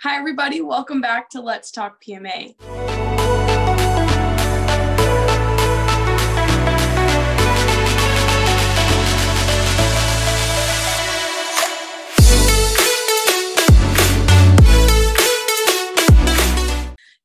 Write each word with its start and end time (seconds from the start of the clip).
Hi, 0.00 0.16
everybody. 0.18 0.60
Welcome 0.60 1.00
back 1.00 1.30
to 1.30 1.40
Let's 1.40 1.70
Talk 1.70 2.02
PMA. 2.02 2.56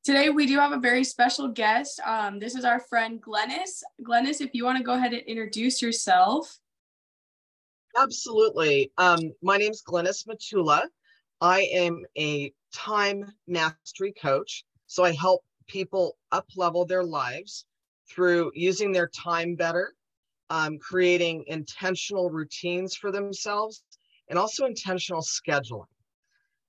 Today, 0.03 0.29
we 0.29 0.45
do 0.45 0.59
have 0.59 0.71
a 0.71 0.77
very 0.77 1.03
special 1.03 1.47
guest. 1.47 1.99
Um, 2.05 2.37
this 2.37 2.53
is 2.53 2.63
our 2.63 2.79
friend 2.79 3.19
Glynis. 3.21 3.81
Glynis, 4.03 4.39
if 4.39 4.51
you 4.53 4.65
want 4.65 4.77
to 4.77 4.83
go 4.83 4.93
ahead 4.93 5.13
and 5.13 5.23
introduce 5.23 5.81
yourself. 5.81 6.59
Absolutely. 7.97 8.91
Um, 8.99 9.33
my 9.41 9.57
name 9.57 9.71
is 9.71 9.81
Glynis 9.81 10.27
Matula. 10.27 10.83
I 11.41 11.61
am 11.73 12.03
a 12.17 12.53
time 12.73 13.31
mastery 13.47 14.13
coach. 14.13 14.63
So 14.87 15.03
I 15.03 15.11
help 15.11 15.43
people 15.67 16.17
up 16.31 16.45
level 16.55 16.85
their 16.85 17.03
lives 17.03 17.65
through 18.09 18.51
using 18.55 18.91
their 18.91 19.07
time 19.07 19.55
better, 19.55 19.93
um, 20.49 20.77
creating 20.79 21.43
intentional 21.47 22.29
routines 22.29 22.95
for 22.95 23.11
themselves, 23.11 23.83
and 24.29 24.39
also 24.39 24.65
intentional 24.65 25.21
scheduling. 25.21 25.85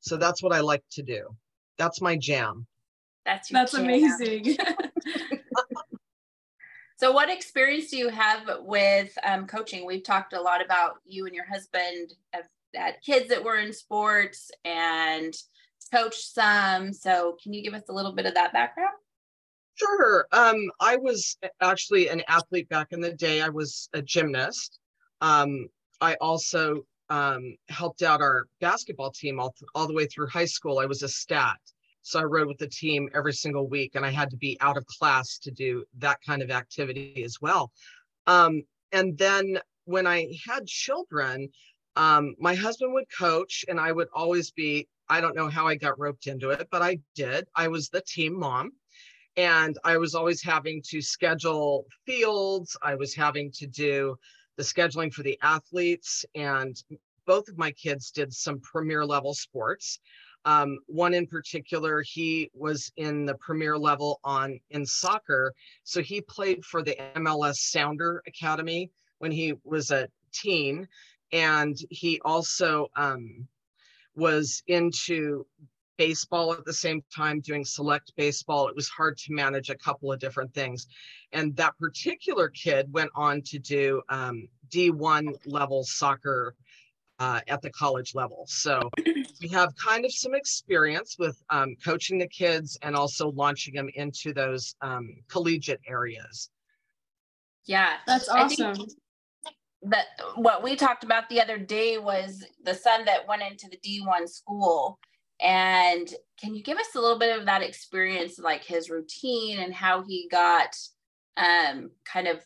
So 0.00 0.16
that's 0.16 0.42
what 0.42 0.52
I 0.52 0.60
like 0.60 0.84
to 0.92 1.02
do. 1.02 1.28
That's 1.76 2.01
my 2.01 2.16
jam. 2.16 2.66
That's 3.24 3.48
that's 3.48 3.73
jam. 3.73 3.84
amazing. 3.84 4.56
so, 6.96 7.12
what 7.12 7.30
experience 7.30 7.90
do 7.90 7.96
you 7.96 8.09
have 8.09 8.48
with 8.60 9.16
um, 9.24 9.46
coaching? 9.46 9.87
We've 9.87 10.02
talked 10.02 10.32
a 10.32 10.40
lot 10.40 10.65
about 10.65 10.96
you 11.04 11.26
and 11.26 11.34
your 11.34 11.46
husband 11.46 12.15
have 12.32 12.46
had 12.74 12.96
kids 13.04 13.28
that 13.28 13.42
were 13.42 13.56
in 13.56 13.73
sports 13.73 14.51
and 14.65 15.34
coached 15.92 16.34
some. 16.34 16.92
So, 16.92 17.37
can 17.42 17.52
you 17.52 17.62
give 17.62 17.74
us 17.74 17.88
a 17.88 17.92
little 17.92 18.12
bit 18.12 18.27
of 18.27 18.34
that 18.34 18.52
background? 18.52 18.95
Sure. 19.74 20.26
Um, 20.32 20.71
I 20.80 20.96
was 20.96 21.38
actually 21.60 22.09
an 22.09 22.23
athlete 22.26 22.68
back 22.68 22.88
in 22.90 23.01
the 23.01 23.12
day. 23.12 23.40
I 23.40 23.49
was 23.49 23.88
a 23.93 24.02
gymnast. 24.02 24.80
Um, 25.21 25.68
I 26.01 26.15
also 26.21 26.82
um, 27.10 27.57
helped 27.68 28.02
out 28.02 28.21
our 28.21 28.46
basketball 28.60 29.12
team 29.12 29.38
all, 29.38 29.54
all 29.74 29.87
the 29.87 29.95
way 29.95 30.07
through 30.07 30.29
high 30.29 30.46
school. 30.46 30.79
I 30.79 30.87
was 30.87 31.02
a 31.02 31.09
stat. 31.09 31.59
So 32.02 32.18
I 32.18 32.24
rode 32.24 32.49
with 32.49 32.59
the 32.59 32.68
team 32.68 33.09
every 33.15 33.32
single 33.32 33.68
week, 33.68 33.95
and 33.95 34.05
I 34.05 34.10
had 34.10 34.30
to 34.30 34.37
be 34.37 34.57
out 34.60 34.77
of 34.77 34.87
class 34.87 35.38
to 35.40 35.51
do 35.51 35.84
that 35.99 36.18
kind 36.27 36.43
of 36.43 36.51
activity 36.51 37.23
as 37.24 37.37
well. 37.40 37.71
Um, 38.27 38.62
and 38.93 39.16
then 39.18 39.59
when 39.84 40.07
I 40.07 40.29
had 40.46 40.66
children, 40.66 41.51
um, 41.96 42.34
my 42.38 42.55
husband 42.55 42.95
would 42.95 43.07
coach, 43.16 43.65
and 43.68 43.79
I 43.79 43.93
would 43.93 44.09
always 44.15 44.51
be 44.51 44.88
I 45.10 45.20
don't 45.20 45.37
know 45.37 45.48
how 45.48 45.66
I 45.66 45.74
got 45.74 45.98
roped 45.98 46.26
into 46.26 46.51
it, 46.51 46.68
but 46.70 46.82
I 46.82 46.98
did. 47.14 47.46
I 47.54 47.68
was 47.68 47.88
the 47.88 48.02
team 48.02 48.38
mom 48.38 48.73
and 49.38 49.78
I 49.84 49.96
was 49.98 50.16
always 50.16 50.42
having 50.42 50.82
to 50.88 51.00
schedule 51.00 51.87
fields. 52.04 52.76
I 52.82 52.96
was 52.96 53.15
having 53.15 53.52
to 53.52 53.68
do 53.68 54.16
the 54.56 54.65
scheduling 54.65 55.12
for 55.12 55.23
the 55.23 55.38
athletes, 55.42 56.24
and 56.34 56.76
both 57.24 57.48
of 57.48 57.56
my 57.56 57.70
kids 57.70 58.10
did 58.10 58.34
some 58.34 58.59
premier 58.60 59.06
level 59.06 59.32
sports. 59.32 60.00
Um, 60.45 60.78
one 60.87 61.15
in 61.15 61.28
particular, 61.28 62.02
he 62.02 62.50
was 62.52 62.90
in 62.96 63.26
the 63.26 63.37
premier 63.37 63.78
level 63.78 64.19
on 64.25 64.59
in 64.70 64.84
soccer, 64.84 65.54
so 65.84 66.03
he 66.03 66.20
played 66.20 66.65
for 66.65 66.82
the 66.82 66.97
MLS 67.15 67.59
Sounder 67.59 68.25
Academy 68.26 68.91
when 69.19 69.31
he 69.31 69.54
was 69.62 69.93
a 69.93 70.09
teen, 70.32 70.88
and 71.31 71.76
he 71.91 72.20
also 72.25 72.88
um, 72.97 73.47
was 74.19 74.62
into 74.66 75.47
baseball 75.97 76.53
at 76.53 76.65
the 76.65 76.72
same 76.72 77.03
time 77.15 77.41
doing 77.41 77.65
select 77.65 78.12
baseball. 78.16 78.69
It 78.69 78.77
was 78.77 78.88
hard 78.88 79.16
to 79.19 79.33
manage 79.33 79.71
a 79.71 79.77
couple 79.77 80.12
of 80.12 80.19
different 80.19 80.53
things. 80.55 80.87
And 81.33 81.55
that 81.56 81.77
particular 81.78 82.49
kid 82.49 82.93
went 82.93 83.11
on 83.15 83.43
to 83.43 83.59
do 83.59 84.03
um, 84.09 84.49
d1 84.71 85.34
level 85.47 85.84
soccer 85.84 86.55
uh, 87.19 87.41
at 87.49 87.61
the 87.62 87.71
college 87.71 88.15
level. 88.15 88.45
So 88.47 88.91
we 89.41 89.49
have 89.49 89.75
kind 89.75 90.05
of 90.05 90.12
some 90.12 90.34
experience 90.34 91.17
with 91.19 91.37
um, 91.51 91.75
coaching 91.84 92.19
the 92.19 92.28
kids 92.28 92.78
and 92.83 92.95
also 92.95 93.33
launching 93.33 93.75
them 93.75 93.89
into 93.95 94.33
those 94.33 94.77
um, 94.81 95.17
collegiate 95.28 95.81
areas. 95.89 96.51
Yeah. 97.67 97.95
That's 98.07 98.28
awesome 98.28 98.87
that 99.83 100.06
what 100.34 100.62
we 100.62 100.77
talked 100.77 101.05
about 101.05 101.28
the 101.28 101.41
other 101.41 101.59
day 101.59 101.99
was 101.99 102.44
the 102.65 102.75
son 102.75 103.05
that 103.05 103.28
went 103.28 103.43
into 103.43 103.69
the 103.69 103.78
D1 103.78 104.28
school. 104.28 104.99
And 105.41 106.12
can 106.41 106.55
you 106.55 106.62
give 106.62 106.78
us 106.78 106.94
a 106.97 107.00
little 107.00 107.19
bit 107.19 107.39
of 107.39 107.47
that 107.47 107.62
experience, 107.62 108.39
like 108.39 108.65
his 108.65 108.91
routine 108.91 109.61
and 109.61 109.72
how 109.72 110.03
he 110.03 110.28
got 110.31 110.77
um, 111.37 111.91
kind 112.05 112.27
of 112.27 112.41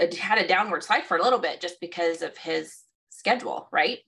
uh, 0.00 0.14
had 0.16 0.38
a 0.38 0.48
downward 0.48 0.82
slide 0.82 1.04
for 1.04 1.16
a 1.16 1.22
little 1.22 1.38
bit 1.38 1.60
just 1.60 1.80
because 1.80 2.22
of 2.22 2.36
his 2.36 2.82
schedule, 3.10 3.68
right? 3.70 3.98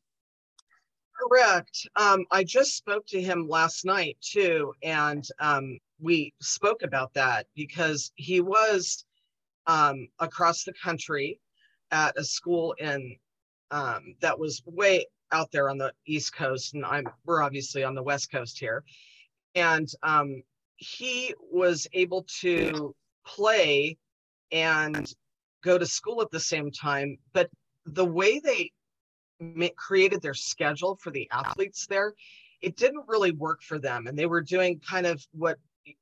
Correct. 1.18 1.88
Um, 1.96 2.24
I 2.30 2.44
just 2.44 2.76
spoke 2.76 3.06
to 3.08 3.20
him 3.20 3.48
last 3.48 3.84
night 3.84 4.16
too, 4.20 4.72
and 4.82 5.24
um, 5.40 5.78
we 6.00 6.32
spoke 6.40 6.82
about 6.82 7.14
that 7.14 7.46
because 7.54 8.12
he 8.16 8.40
was 8.40 9.04
um, 9.66 10.08
across 10.20 10.64
the 10.64 10.72
country 10.82 11.40
at 11.90 12.18
a 12.18 12.24
school 12.24 12.74
in 12.78 13.16
um, 13.70 14.14
that 14.20 14.38
was 14.38 14.62
way 14.64 15.06
out 15.32 15.50
there 15.52 15.68
on 15.68 15.78
the 15.78 15.92
East 16.06 16.34
Coast, 16.34 16.74
and 16.74 16.84
I'm 16.84 17.06
we're 17.24 17.42
obviously 17.42 17.84
on 17.84 17.94
the 17.94 18.02
West 18.02 18.30
Coast 18.30 18.58
here, 18.58 18.82
and 19.54 19.88
um, 20.02 20.42
he 20.76 21.34
was 21.52 21.86
able 21.92 22.26
to 22.40 22.94
play 23.26 23.98
and 24.50 25.12
go 25.62 25.76
to 25.76 25.86
school 25.86 26.22
at 26.22 26.30
the 26.30 26.40
same 26.40 26.70
time. 26.70 27.18
But 27.32 27.50
the 27.84 28.06
way 28.06 28.40
they 28.40 28.72
created 29.76 30.22
their 30.22 30.34
schedule 30.34 30.98
for 31.02 31.10
the 31.10 31.28
athletes 31.30 31.86
there, 31.86 32.14
it 32.62 32.76
didn't 32.76 33.04
really 33.06 33.32
work 33.32 33.62
for 33.62 33.78
them, 33.78 34.06
and 34.06 34.18
they 34.18 34.26
were 34.26 34.42
doing 34.42 34.80
kind 34.80 35.06
of 35.06 35.22
what 35.32 35.58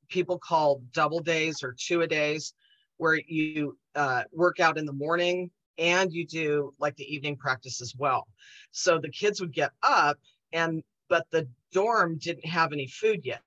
people 0.09 0.37
call 0.37 0.81
double 0.93 1.19
days 1.19 1.63
or 1.63 1.75
two 1.77 2.01
a 2.01 2.07
days, 2.07 2.53
where 2.97 3.19
you 3.27 3.77
uh, 3.95 4.23
work 4.31 4.59
out 4.59 4.77
in 4.77 4.85
the 4.85 4.93
morning 4.93 5.51
and 5.77 6.11
you 6.11 6.25
do 6.25 6.73
like 6.79 6.95
the 6.95 7.13
evening 7.13 7.37
practice 7.37 7.81
as 7.81 7.93
well. 7.97 8.27
So 8.71 8.99
the 8.99 9.09
kids 9.09 9.39
would 9.41 9.53
get 9.53 9.71
up 9.83 10.17
and 10.53 10.83
but 11.09 11.25
the 11.31 11.47
dorm 11.71 12.17
didn't 12.17 12.45
have 12.45 12.73
any 12.73 12.87
food 12.87 13.21
yet. 13.23 13.41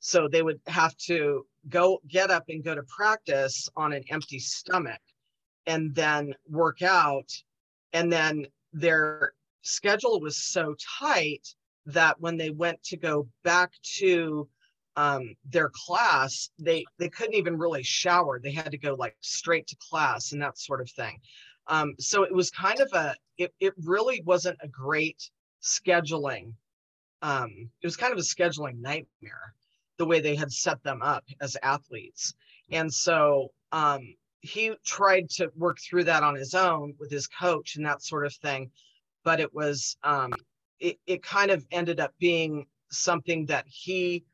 So 0.00 0.28
they 0.28 0.42
would 0.42 0.60
have 0.66 0.96
to 1.06 1.46
go 1.68 2.00
get 2.08 2.30
up 2.30 2.44
and 2.48 2.64
go 2.64 2.74
to 2.74 2.82
practice 2.82 3.68
on 3.76 3.92
an 3.92 4.04
empty 4.10 4.38
stomach 4.38 5.00
and 5.66 5.94
then 5.94 6.34
work 6.48 6.82
out 6.82 7.30
and 7.92 8.12
then 8.12 8.46
their 8.72 9.34
schedule 9.62 10.20
was 10.20 10.36
so 10.36 10.74
tight 10.98 11.46
that 11.86 12.20
when 12.20 12.36
they 12.36 12.50
went 12.50 12.82
to 12.82 12.96
go 12.96 13.28
back 13.44 13.72
to 13.82 14.48
um, 14.96 15.34
their 15.50 15.70
class, 15.74 16.50
they 16.58 16.84
they 16.98 17.08
couldn't 17.08 17.34
even 17.34 17.58
really 17.58 17.82
shower. 17.82 18.38
They 18.38 18.52
had 18.52 18.70
to 18.70 18.78
go 18.78 18.94
like 18.94 19.16
straight 19.20 19.66
to 19.68 19.76
class 19.76 20.32
and 20.32 20.42
that 20.42 20.58
sort 20.58 20.80
of 20.80 20.90
thing. 20.90 21.20
Um, 21.66 21.94
so 21.98 22.22
it 22.22 22.34
was 22.34 22.50
kind 22.50 22.80
of 22.80 22.92
a 22.92 23.14
it, 23.38 23.52
it 23.60 23.74
really 23.82 24.22
wasn't 24.24 24.58
a 24.60 24.68
great 24.68 25.30
scheduling. 25.62 26.52
Um, 27.22 27.70
it 27.82 27.86
was 27.86 27.96
kind 27.96 28.12
of 28.12 28.18
a 28.18 28.22
scheduling 28.22 28.80
nightmare 28.80 29.54
the 29.96 30.06
way 30.06 30.20
they 30.20 30.36
had 30.36 30.52
set 30.52 30.82
them 30.82 31.02
up 31.02 31.24
as 31.40 31.56
athletes. 31.62 32.34
And 32.70 32.92
so 32.92 33.52
um, 33.72 34.14
he 34.40 34.74
tried 34.84 35.30
to 35.30 35.50
work 35.56 35.78
through 35.78 36.04
that 36.04 36.22
on 36.22 36.34
his 36.34 36.54
own 36.54 36.94
with 36.98 37.10
his 37.10 37.26
coach 37.26 37.76
and 37.76 37.86
that 37.86 38.02
sort 38.02 38.26
of 38.26 38.34
thing. 38.34 38.70
But 39.22 39.40
it 39.40 39.54
was, 39.54 39.96
um, 40.02 40.32
it, 40.80 40.98
it 41.06 41.22
kind 41.22 41.50
of 41.50 41.64
ended 41.70 42.00
up 42.00 42.12
being 42.18 42.66
something 42.90 43.46
that 43.46 43.64
he 43.68 44.24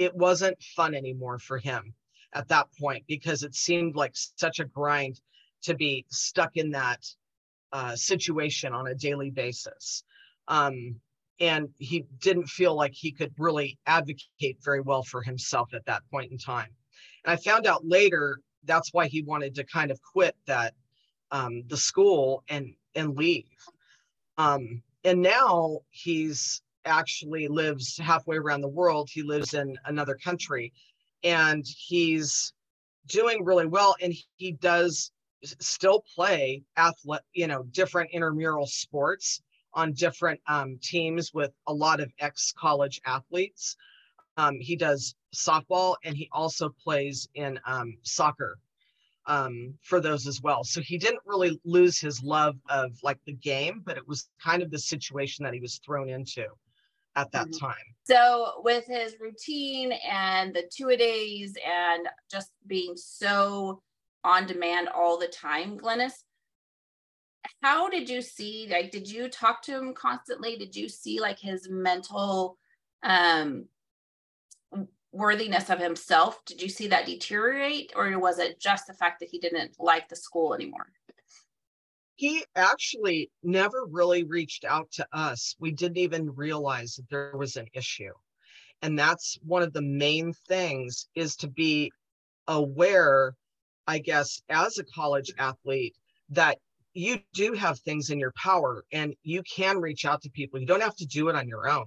it 0.00 0.16
wasn't 0.16 0.62
fun 0.62 0.94
anymore 0.94 1.38
for 1.38 1.58
him 1.58 1.94
at 2.32 2.48
that 2.48 2.66
point 2.80 3.04
because 3.06 3.42
it 3.42 3.54
seemed 3.54 3.96
like 3.96 4.12
such 4.14 4.58
a 4.58 4.64
grind 4.64 5.20
to 5.62 5.74
be 5.74 6.06
stuck 6.08 6.56
in 6.56 6.70
that 6.70 7.04
uh, 7.72 7.94
situation 7.94 8.72
on 8.72 8.86
a 8.86 8.94
daily 8.94 9.30
basis. 9.30 10.02
Um, 10.48 10.96
and 11.38 11.68
he 11.76 12.06
didn't 12.18 12.46
feel 12.46 12.74
like 12.74 12.92
he 12.94 13.12
could 13.12 13.34
really 13.38 13.78
advocate 13.86 14.56
very 14.64 14.80
well 14.80 15.02
for 15.02 15.22
himself 15.22 15.74
at 15.74 15.84
that 15.84 16.02
point 16.10 16.32
in 16.32 16.38
time. 16.38 16.70
And 17.24 17.32
I 17.32 17.36
found 17.36 17.66
out 17.66 17.86
later 17.86 18.40
that's 18.64 18.94
why 18.94 19.06
he 19.06 19.22
wanted 19.22 19.54
to 19.56 19.64
kind 19.64 19.90
of 19.90 20.00
quit 20.00 20.34
that 20.46 20.72
um, 21.30 21.62
the 21.66 21.76
school 21.76 22.42
and 22.48 22.74
and 22.94 23.16
leave. 23.16 23.44
Um, 24.38 24.82
and 25.04 25.20
now 25.20 25.80
he's 25.90 26.62
actually 26.84 27.48
lives 27.48 27.98
halfway 27.98 28.36
around 28.36 28.60
the 28.60 28.68
world. 28.68 29.08
He 29.10 29.22
lives 29.22 29.54
in 29.54 29.76
another 29.84 30.16
country 30.16 30.72
and 31.22 31.64
he's 31.66 32.52
doing 33.06 33.44
really 33.44 33.66
well. 33.66 33.96
And 34.00 34.14
he 34.36 34.52
does 34.52 35.12
still 35.42 36.04
play 36.14 36.62
athlete, 36.76 37.22
you 37.32 37.46
know, 37.46 37.64
different 37.70 38.10
intramural 38.12 38.66
sports 38.66 39.42
on 39.74 39.92
different 39.92 40.40
um, 40.48 40.78
teams 40.82 41.32
with 41.32 41.52
a 41.66 41.72
lot 41.72 42.00
of 42.00 42.12
ex-college 42.18 43.00
athletes. 43.06 43.76
Um, 44.36 44.56
he 44.60 44.76
does 44.76 45.14
softball 45.34 45.96
and 46.04 46.16
he 46.16 46.28
also 46.32 46.70
plays 46.82 47.28
in 47.34 47.58
um, 47.66 47.96
soccer 48.02 48.58
um, 49.26 49.74
for 49.82 50.00
those 50.00 50.26
as 50.26 50.40
well. 50.42 50.64
So 50.64 50.80
he 50.80 50.98
didn't 50.98 51.20
really 51.24 51.60
lose 51.64 52.00
his 52.00 52.22
love 52.22 52.56
of 52.68 52.92
like 53.02 53.18
the 53.26 53.32
game, 53.32 53.82
but 53.84 53.96
it 53.96 54.08
was 54.08 54.28
kind 54.42 54.62
of 54.62 54.70
the 54.70 54.78
situation 54.78 55.44
that 55.44 55.54
he 55.54 55.60
was 55.60 55.80
thrown 55.84 56.08
into 56.08 56.46
at 57.16 57.30
that 57.32 57.48
mm-hmm. 57.48 57.66
time. 57.66 57.74
So 58.04 58.60
with 58.64 58.86
his 58.86 59.16
routine 59.20 59.92
and 60.10 60.54
the 60.54 60.68
two 60.74 60.88
a 60.88 60.96
days 60.96 61.54
and 61.64 62.08
just 62.30 62.50
being 62.66 62.94
so 62.96 63.82
on 64.24 64.46
demand 64.46 64.88
all 64.88 65.18
the 65.18 65.28
time, 65.28 65.78
Glynis, 65.78 66.12
how 67.62 67.88
did 67.88 68.08
you 68.08 68.20
see 68.22 68.68
like 68.70 68.90
did 68.90 69.10
you 69.10 69.28
talk 69.28 69.62
to 69.62 69.76
him 69.76 69.94
constantly? 69.94 70.56
Did 70.56 70.76
you 70.76 70.88
see 70.88 71.20
like 71.20 71.38
his 71.38 71.68
mental 71.68 72.58
um 73.02 73.66
worthiness 75.12 75.70
of 75.70 75.78
himself? 75.78 76.44
Did 76.44 76.62
you 76.62 76.68
see 76.68 76.88
that 76.88 77.06
deteriorate 77.06 77.92
or 77.96 78.18
was 78.18 78.38
it 78.38 78.60
just 78.60 78.86
the 78.86 78.94
fact 78.94 79.20
that 79.20 79.28
he 79.30 79.38
didn't 79.38 79.76
like 79.78 80.08
the 80.08 80.16
school 80.16 80.54
anymore? 80.54 80.92
He 82.20 82.44
actually 82.54 83.30
never 83.42 83.86
really 83.86 84.24
reached 84.24 84.66
out 84.66 84.90
to 84.92 85.08
us. 85.10 85.56
We 85.58 85.70
didn't 85.70 85.96
even 85.96 86.28
realize 86.28 86.96
that 86.96 87.08
there 87.08 87.34
was 87.34 87.56
an 87.56 87.66
issue. 87.72 88.12
And 88.82 88.98
that's 88.98 89.38
one 89.42 89.62
of 89.62 89.72
the 89.72 89.80
main 89.80 90.34
things 90.46 91.08
is 91.14 91.34
to 91.36 91.48
be 91.48 91.90
aware, 92.46 93.36
I 93.86 94.00
guess, 94.00 94.42
as 94.50 94.76
a 94.76 94.84
college 94.84 95.32
athlete, 95.38 95.96
that 96.28 96.58
you 96.92 97.20
do 97.32 97.54
have 97.54 97.78
things 97.78 98.10
in 98.10 98.20
your 98.20 98.34
power 98.36 98.84
and 98.92 99.14
you 99.22 99.42
can 99.42 99.78
reach 99.78 100.04
out 100.04 100.20
to 100.20 100.30
people. 100.30 100.60
You 100.60 100.66
don't 100.66 100.82
have 100.82 100.96
to 100.96 101.06
do 101.06 101.30
it 101.30 101.36
on 101.36 101.48
your 101.48 101.70
own. 101.70 101.86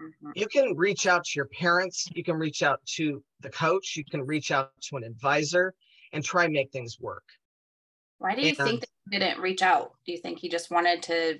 Mm-hmm. 0.00 0.30
You 0.36 0.46
can 0.46 0.76
reach 0.76 1.08
out 1.08 1.24
to 1.24 1.32
your 1.34 1.48
parents, 1.58 2.08
you 2.14 2.22
can 2.22 2.36
reach 2.36 2.62
out 2.62 2.78
to 2.94 3.24
the 3.40 3.50
coach, 3.50 3.96
you 3.96 4.04
can 4.08 4.22
reach 4.22 4.52
out 4.52 4.70
to 4.82 4.98
an 4.98 5.02
advisor 5.02 5.74
and 6.12 6.22
try 6.24 6.44
and 6.44 6.52
make 6.52 6.70
things 6.70 7.00
work. 7.00 7.24
Why 8.18 8.34
do 8.34 8.42
you 8.42 8.48
and, 8.48 8.56
think 8.56 8.80
that 8.80 8.88
he 9.10 9.18
didn't 9.18 9.40
reach 9.40 9.62
out? 9.62 9.92
Do 10.04 10.12
you 10.12 10.18
think 10.18 10.38
he 10.38 10.48
just 10.48 10.70
wanted 10.70 11.02
to 11.04 11.38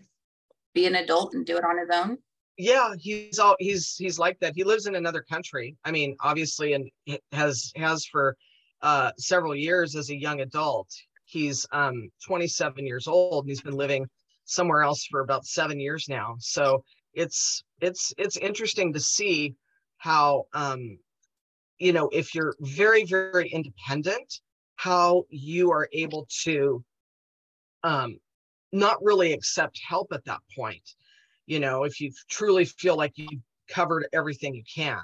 be 0.75 0.87
an 0.87 0.95
adult 0.95 1.35
and 1.35 1.45
do 1.45 1.57
it 1.57 1.65
on 1.65 1.79
his 1.79 1.91
own? 1.93 2.19
Yeah, 2.57 2.95
he's 2.99 3.39
all 3.39 3.57
he's 3.59 3.95
he's 3.97 4.19
like 4.19 4.39
that. 4.41 4.55
He 4.55 4.65
lives 4.65 4.87
in 4.87 4.97
another 4.97 5.23
country. 5.23 5.77
I 5.85 5.93
mean, 5.93 6.17
obviously, 6.21 6.73
and 6.73 6.91
has 7.33 7.73
has 7.77 8.05
for 8.07 8.37
uh, 8.83 9.13
several 9.19 9.55
years 9.55 9.97
as 9.97 10.11
a 10.11 10.17
young 10.17 10.41
adult. 10.41 10.89
He's 11.25 11.67
um, 11.73 12.09
27 12.27 12.87
years 12.87 13.07
old 13.07 13.45
and 13.45 13.51
he's 13.51 13.61
been 13.61 13.77
living 13.77 14.07
somewhere 14.45 14.83
else 14.83 15.05
for 15.05 15.21
about 15.21 15.45
seven 15.45 15.79
years 15.79 16.07
now. 16.09 16.37
So 16.41 16.83
it's 17.13 17.63
it's 17.81 18.13
it's 18.19 18.37
interesting 18.37 18.93
to 18.93 19.01
see 19.01 19.55
how 19.99 20.45
um, 20.55 20.99
you 21.79 21.93
know 21.93 22.09
if 22.13 22.35
you're 22.35 22.55
very 22.61 23.05
very 23.05 23.49
independent 23.51 24.41
how 24.79 25.25
you 25.29 25.73
are 25.73 25.89
able 25.93 26.27
to 26.45 26.85
um, 27.83 28.19
not 28.73 29.03
really 29.03 29.33
accept 29.33 29.81
help 29.87 30.13
at 30.13 30.25
that 30.25 30.39
point. 30.57 30.95
You 31.47 31.59
know, 31.59 31.83
if 31.83 32.01
you 32.01 32.13
truly 32.31 32.65
feel 32.65 32.97
like 32.97 33.13
you've 33.17 33.43
covered 33.69 34.07
everything 34.13 34.55
you 34.55 34.63
can. 34.73 35.03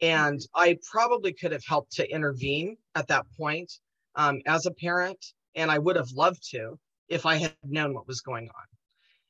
And 0.00 0.40
I 0.54 0.78
probably 0.88 1.32
could 1.32 1.50
have 1.50 1.64
helped 1.66 1.92
to 1.94 2.08
intervene 2.08 2.76
at 2.94 3.08
that 3.08 3.26
point 3.36 3.70
um, 4.14 4.40
as 4.46 4.66
a 4.66 4.70
parent, 4.70 5.18
and 5.56 5.70
I 5.70 5.78
would 5.78 5.96
have 5.96 6.10
loved 6.12 6.48
to 6.52 6.78
if 7.08 7.26
I 7.26 7.34
had 7.36 7.54
known 7.64 7.92
what 7.92 8.06
was 8.06 8.20
going 8.20 8.48
on. 8.48 8.64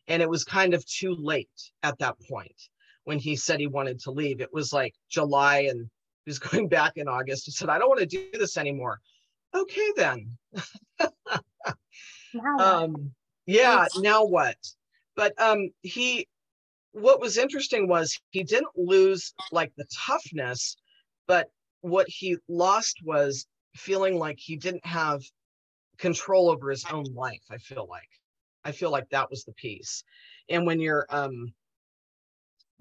And 0.08 0.20
it 0.20 0.28
was 0.28 0.44
kind 0.44 0.74
of 0.74 0.84
too 0.86 1.14
late 1.14 1.48
at 1.82 1.98
that 2.00 2.16
point 2.30 2.54
when 3.04 3.18
he 3.18 3.34
said 3.34 3.60
he 3.60 3.66
wanted 3.66 3.98
to 4.00 4.10
leave. 4.10 4.42
It 4.42 4.52
was 4.52 4.74
like 4.74 4.94
July 5.08 5.68
and 5.70 5.88
he 6.26 6.30
was 6.30 6.38
going 6.50 6.68
back 6.68 6.98
in 6.98 7.08
August. 7.08 7.46
He 7.46 7.52
said, 7.52 7.70
I 7.70 7.78
don't 7.78 7.88
want 7.88 8.00
to 8.00 8.06
do 8.06 8.28
this 8.34 8.58
anymore 8.58 9.00
okay 9.54 9.92
then. 9.96 10.36
um, 12.60 13.12
yeah, 13.46 13.86
now 13.98 14.24
what? 14.24 14.56
But 15.16 15.32
um, 15.40 15.70
he, 15.82 16.28
what 16.92 17.20
was 17.20 17.38
interesting 17.38 17.88
was 17.88 18.18
he 18.30 18.42
didn't 18.42 18.76
lose 18.76 19.34
like 19.52 19.72
the 19.76 19.86
toughness, 20.06 20.76
but 21.26 21.48
what 21.80 22.08
he 22.08 22.36
lost 22.48 22.98
was 23.04 23.46
feeling 23.76 24.18
like 24.18 24.38
he 24.38 24.56
didn't 24.56 24.84
have 24.86 25.22
control 25.98 26.50
over 26.50 26.70
his 26.70 26.84
own 26.86 27.04
life. 27.14 27.42
I 27.50 27.58
feel 27.58 27.86
like, 27.88 28.08
I 28.64 28.72
feel 28.72 28.90
like 28.90 29.08
that 29.10 29.30
was 29.30 29.44
the 29.44 29.52
piece. 29.52 30.04
And 30.48 30.66
when 30.66 30.80
you're 30.80 31.06
um, 31.10 31.52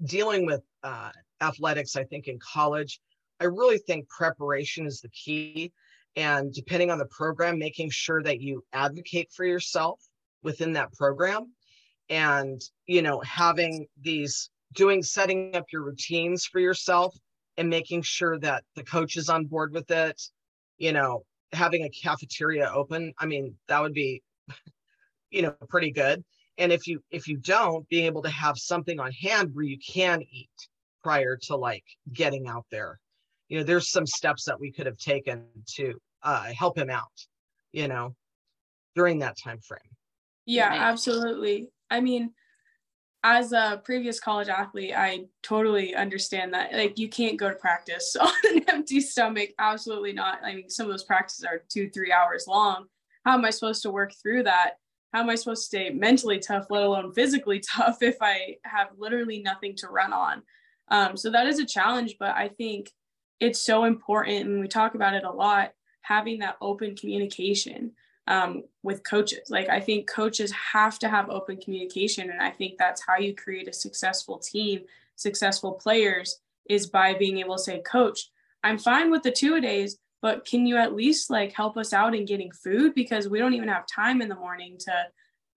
dealing 0.04 0.46
with 0.46 0.62
uh, 0.82 1.10
athletics, 1.40 1.96
I 1.96 2.04
think 2.04 2.28
in 2.28 2.38
college, 2.38 3.00
I 3.40 3.44
really 3.44 3.78
think 3.78 4.08
preparation 4.08 4.86
is 4.86 5.00
the 5.00 5.08
key 5.10 5.72
and 6.16 6.52
depending 6.52 6.90
on 6.90 6.98
the 6.98 7.06
program 7.06 7.58
making 7.58 7.90
sure 7.90 8.22
that 8.22 8.40
you 8.40 8.64
advocate 8.72 9.30
for 9.32 9.44
yourself 9.44 10.00
within 10.42 10.72
that 10.72 10.92
program. 10.94 11.52
And 12.08 12.60
you 12.86 13.02
know 13.02 13.20
having 13.20 13.86
these 14.00 14.50
doing 14.74 15.02
setting 15.02 15.54
up 15.54 15.66
your 15.72 15.82
routines 15.82 16.44
for 16.44 16.60
yourself 16.60 17.16
and 17.56 17.68
making 17.68 18.02
sure 18.02 18.38
that 18.40 18.64
the 18.74 18.84
coach 18.84 19.16
is 19.16 19.28
on 19.28 19.44
board 19.44 19.72
with 19.72 19.90
it 19.90 20.20
you 20.78 20.92
know 20.92 21.24
having 21.52 21.84
a 21.84 21.90
cafeteria 21.90 22.70
open 22.72 23.12
i 23.18 23.26
mean 23.26 23.56
that 23.66 23.82
would 23.82 23.92
be 23.92 24.22
you 25.30 25.42
know 25.42 25.54
pretty 25.68 25.90
good. 25.90 26.24
And 26.58 26.72
if 26.72 26.86
you 26.86 27.02
if 27.10 27.26
you 27.26 27.38
don't 27.38 27.88
being 27.88 28.06
able 28.06 28.22
to 28.22 28.30
have 28.30 28.58
something 28.58 29.00
on 29.00 29.12
hand 29.12 29.50
where 29.54 29.64
you 29.64 29.78
can 29.78 30.22
eat 30.22 30.50
prior 31.02 31.36
to 31.44 31.56
like 31.56 31.84
getting 32.12 32.48
out 32.48 32.66
there 32.70 33.00
you 33.50 33.58
know 33.58 33.64
there's 33.64 33.90
some 33.90 34.06
steps 34.06 34.44
that 34.44 34.58
we 34.58 34.72
could 34.72 34.86
have 34.86 34.96
taken 34.96 35.44
to 35.66 36.00
uh, 36.22 36.44
help 36.56 36.78
him 36.78 36.88
out 36.88 37.12
you 37.72 37.88
know 37.88 38.14
during 38.94 39.18
that 39.18 39.36
time 39.36 39.60
frame 39.60 39.80
yeah 40.46 40.70
absolutely. 40.72 41.68
I 41.90 42.00
mean 42.00 42.32
as 43.22 43.52
a 43.52 43.82
previous 43.84 44.18
college 44.18 44.48
athlete 44.48 44.94
i 44.96 45.20
totally 45.42 45.94
understand 45.94 46.54
that 46.54 46.72
like 46.72 46.98
you 46.98 47.06
can't 47.06 47.36
go 47.36 47.50
to 47.50 47.54
practice 47.56 48.16
on 48.20 48.32
an 48.50 48.64
empty 48.68 48.98
stomach. 48.98 49.50
Absolutely 49.58 50.14
not. 50.14 50.38
I 50.42 50.54
mean 50.54 50.70
some 50.70 50.86
of 50.86 50.92
those 50.92 51.04
practices 51.04 51.44
are 51.44 51.62
two 51.68 51.90
three 51.90 52.12
hours 52.12 52.46
long. 52.48 52.86
How 53.26 53.34
am 53.34 53.44
i 53.44 53.50
supposed 53.50 53.82
to 53.82 53.90
work 53.90 54.12
through 54.22 54.44
that? 54.44 54.74
How 55.12 55.20
am 55.20 55.28
i 55.28 55.34
supposed 55.34 55.62
to 55.62 55.66
stay 55.66 55.90
mentally 55.90 56.38
tough 56.38 56.66
let 56.70 56.84
alone 56.84 57.12
physically 57.12 57.60
tough 57.74 57.98
if 58.02 58.16
i 58.20 58.56
have 58.64 58.88
literally 58.96 59.42
nothing 59.42 59.74
to 59.76 59.88
run 59.88 60.12
on? 60.12 60.42
Um, 60.88 61.16
so 61.16 61.30
that 61.30 61.46
is 61.46 61.60
a 61.60 61.66
challenge 61.66 62.16
but 62.18 62.34
i 62.34 62.48
think 62.48 62.90
it's 63.40 63.60
so 63.60 63.84
important 63.84 64.46
and 64.46 64.60
we 64.60 64.68
talk 64.68 64.94
about 64.94 65.14
it 65.14 65.24
a 65.24 65.30
lot 65.30 65.72
having 66.02 66.38
that 66.38 66.56
open 66.60 66.94
communication 66.94 67.92
um, 68.26 68.62
with 68.82 69.02
coaches. 69.02 69.50
Like 69.50 69.68
i 69.68 69.80
think 69.80 70.08
coaches 70.08 70.52
have 70.52 70.98
to 71.00 71.08
have 71.08 71.30
open 71.30 71.56
communication 71.56 72.30
and 72.30 72.40
i 72.40 72.50
think 72.50 72.78
that's 72.78 73.02
how 73.06 73.16
you 73.16 73.34
create 73.34 73.68
a 73.68 73.72
successful 73.72 74.38
team 74.38 74.80
successful 75.16 75.72
players 75.72 76.40
is 76.68 76.86
by 76.86 77.14
being 77.14 77.38
able 77.38 77.56
to 77.56 77.62
say 77.62 77.80
coach 77.80 78.30
i'm 78.62 78.78
fine 78.78 79.10
with 79.10 79.22
the 79.22 79.32
two 79.32 79.60
days 79.60 79.98
but 80.22 80.44
can 80.44 80.66
you 80.66 80.76
at 80.76 80.94
least 80.94 81.30
like 81.30 81.52
help 81.52 81.76
us 81.76 81.92
out 81.92 82.14
in 82.14 82.24
getting 82.24 82.52
food? 82.52 82.94
Because 82.94 83.28
we 83.28 83.38
don't 83.38 83.54
even 83.54 83.68
have 83.68 83.86
time 83.86 84.20
in 84.20 84.28
the 84.28 84.34
morning 84.34 84.76
to 84.80 84.92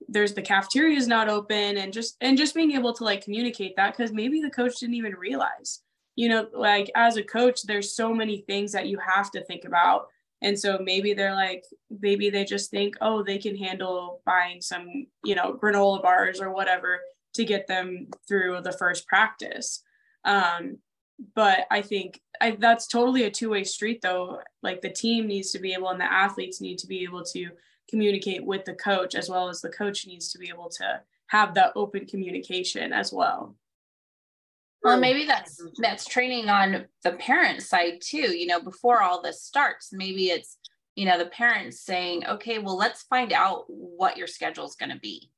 there's 0.09 0.33
the 0.33 0.41
cafeteria 0.41 0.97
is 0.97 1.07
not 1.07 1.29
open 1.29 1.77
and 1.77 1.93
just 1.93 2.17
and 2.19 2.37
just 2.37 2.53
being 2.53 2.71
able 2.71 2.93
to 2.93 3.05
like 3.05 3.23
communicate 3.23 3.75
that 3.77 3.95
because 3.95 4.11
maybe 4.11 4.41
the 4.41 4.49
coach 4.49 4.79
didn't 4.79 4.95
even 4.95 5.15
realize 5.15 5.81
you 6.15 6.29
know, 6.29 6.47
like 6.53 6.91
as 6.95 7.17
a 7.17 7.23
coach, 7.23 7.63
there's 7.63 7.95
so 7.95 8.13
many 8.13 8.41
things 8.41 8.71
that 8.71 8.87
you 8.87 8.97
have 8.99 9.31
to 9.31 9.43
think 9.43 9.65
about. 9.65 10.07
And 10.41 10.59
so 10.59 10.77
maybe 10.83 11.13
they're 11.13 11.35
like, 11.35 11.63
maybe 12.01 12.29
they 12.29 12.43
just 12.43 12.69
think, 12.69 12.95
oh, 13.01 13.23
they 13.23 13.37
can 13.37 13.55
handle 13.55 14.21
buying 14.25 14.61
some, 14.61 15.07
you 15.23 15.35
know, 15.35 15.53
granola 15.53 16.01
bars 16.01 16.41
or 16.41 16.51
whatever 16.51 16.99
to 17.35 17.45
get 17.45 17.65
them 17.67 18.07
through 18.27 18.61
the 18.61 18.73
first 18.73 19.07
practice. 19.07 19.81
Um, 20.25 20.77
but 21.35 21.65
I 21.71 21.81
think 21.81 22.21
I, 22.41 22.51
that's 22.51 22.87
totally 22.87 23.23
a 23.23 23.31
two 23.31 23.49
way 23.49 23.63
street, 23.63 24.01
though. 24.01 24.39
Like 24.61 24.81
the 24.81 24.89
team 24.89 25.27
needs 25.27 25.51
to 25.51 25.59
be 25.59 25.73
able, 25.73 25.89
and 25.89 25.99
the 25.99 26.11
athletes 26.11 26.59
need 26.59 26.77
to 26.79 26.87
be 26.87 27.03
able 27.03 27.23
to 27.25 27.49
communicate 27.89 28.45
with 28.45 28.65
the 28.65 28.73
coach, 28.73 29.15
as 29.15 29.29
well 29.29 29.47
as 29.47 29.61
the 29.61 29.69
coach 29.69 30.05
needs 30.05 30.31
to 30.31 30.37
be 30.37 30.49
able 30.49 30.69
to 30.69 31.01
have 31.27 31.53
that 31.53 31.71
open 31.75 32.05
communication 32.05 32.91
as 32.91 33.13
well. 33.13 33.55
Well, 34.83 34.99
maybe 34.99 35.25
that's 35.25 35.61
that's 35.77 36.05
training 36.05 36.49
on 36.49 36.85
the 37.03 37.13
parent 37.13 37.63
side 37.63 38.01
too. 38.01 38.37
You 38.37 38.47
know, 38.47 38.61
before 38.61 39.01
all 39.01 39.21
this 39.21 39.41
starts, 39.41 39.93
maybe 39.93 40.27
it's 40.29 40.57
you 40.95 41.05
know 41.05 41.17
the 41.17 41.27
parents 41.27 41.79
saying, 41.81 42.25
"Okay, 42.27 42.59
well, 42.59 42.77
let's 42.77 43.03
find 43.03 43.31
out 43.31 43.63
what 43.67 44.17
your 44.17 44.27
schedule 44.27 44.65
is 44.65 44.75
going 44.75 44.91
to 44.91 44.99
be." 44.99 45.31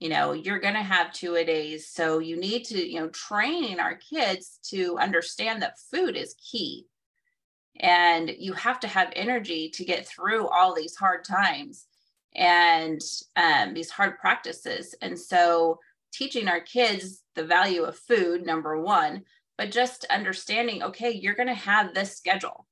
You 0.00 0.10
know, 0.10 0.32
you're 0.32 0.60
going 0.60 0.74
to 0.74 0.82
have 0.82 1.12
two 1.12 1.34
a 1.36 1.44
days, 1.44 1.88
so 1.88 2.18
you 2.20 2.36
need 2.36 2.64
to 2.66 2.88
you 2.88 3.00
know 3.00 3.08
train 3.08 3.80
our 3.80 3.96
kids 3.96 4.60
to 4.70 4.96
understand 4.98 5.62
that 5.62 5.78
food 5.92 6.16
is 6.16 6.34
key, 6.34 6.86
and 7.80 8.30
you 8.38 8.52
have 8.52 8.78
to 8.80 8.88
have 8.88 9.12
energy 9.16 9.70
to 9.70 9.84
get 9.84 10.06
through 10.06 10.46
all 10.48 10.74
these 10.74 10.94
hard 10.96 11.24
times 11.24 11.86
and 12.36 13.00
um, 13.36 13.74
these 13.74 13.90
hard 13.90 14.18
practices. 14.18 14.94
And 15.02 15.18
so 15.18 15.78
teaching 16.14 16.48
our 16.48 16.60
kids 16.60 17.22
the 17.34 17.44
value 17.44 17.82
of 17.82 17.98
food, 17.98 18.46
number 18.46 18.80
one, 18.80 19.22
but 19.58 19.70
just 19.70 20.04
understanding, 20.06 20.82
okay, 20.82 21.10
you're 21.10 21.34
going 21.34 21.48
to 21.48 21.54
have 21.54 21.94
this 21.94 22.16
schedule. 22.16 22.66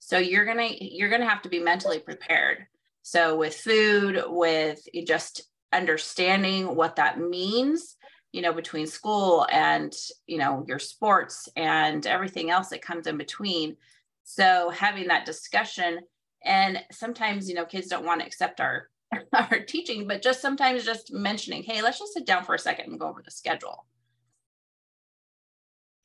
So 0.00 0.18
you're 0.18 0.44
going 0.44 0.68
to, 0.68 0.84
you're 0.84 1.08
going 1.08 1.20
to 1.20 1.28
have 1.28 1.42
to 1.42 1.48
be 1.48 1.60
mentally 1.60 1.98
prepared. 1.98 2.66
So 3.02 3.36
with 3.36 3.54
food, 3.56 4.22
with 4.26 4.80
just 5.06 5.42
understanding 5.72 6.74
what 6.74 6.96
that 6.96 7.20
means, 7.20 7.96
you 8.32 8.42
know, 8.42 8.52
between 8.52 8.86
school 8.86 9.46
and, 9.50 9.92
you 10.26 10.38
know, 10.38 10.64
your 10.66 10.78
sports 10.78 11.48
and 11.56 12.06
everything 12.06 12.50
else 12.50 12.68
that 12.68 12.82
comes 12.82 13.06
in 13.06 13.16
between. 13.16 13.76
So 14.24 14.70
having 14.70 15.08
that 15.08 15.26
discussion 15.26 16.00
and 16.44 16.80
sometimes, 16.90 17.48
you 17.48 17.54
know, 17.54 17.64
kids 17.64 17.88
don't 17.88 18.06
want 18.06 18.20
to 18.20 18.26
accept 18.26 18.60
our 18.60 18.88
our 19.32 19.60
teaching, 19.60 20.06
but 20.06 20.22
just 20.22 20.40
sometimes 20.40 20.84
just 20.84 21.12
mentioning, 21.12 21.62
hey, 21.62 21.82
let's 21.82 21.98
just 21.98 22.14
sit 22.14 22.26
down 22.26 22.44
for 22.44 22.54
a 22.54 22.58
second 22.58 22.90
and 22.90 23.00
go 23.00 23.08
over 23.08 23.22
the 23.22 23.30
schedule. 23.30 23.86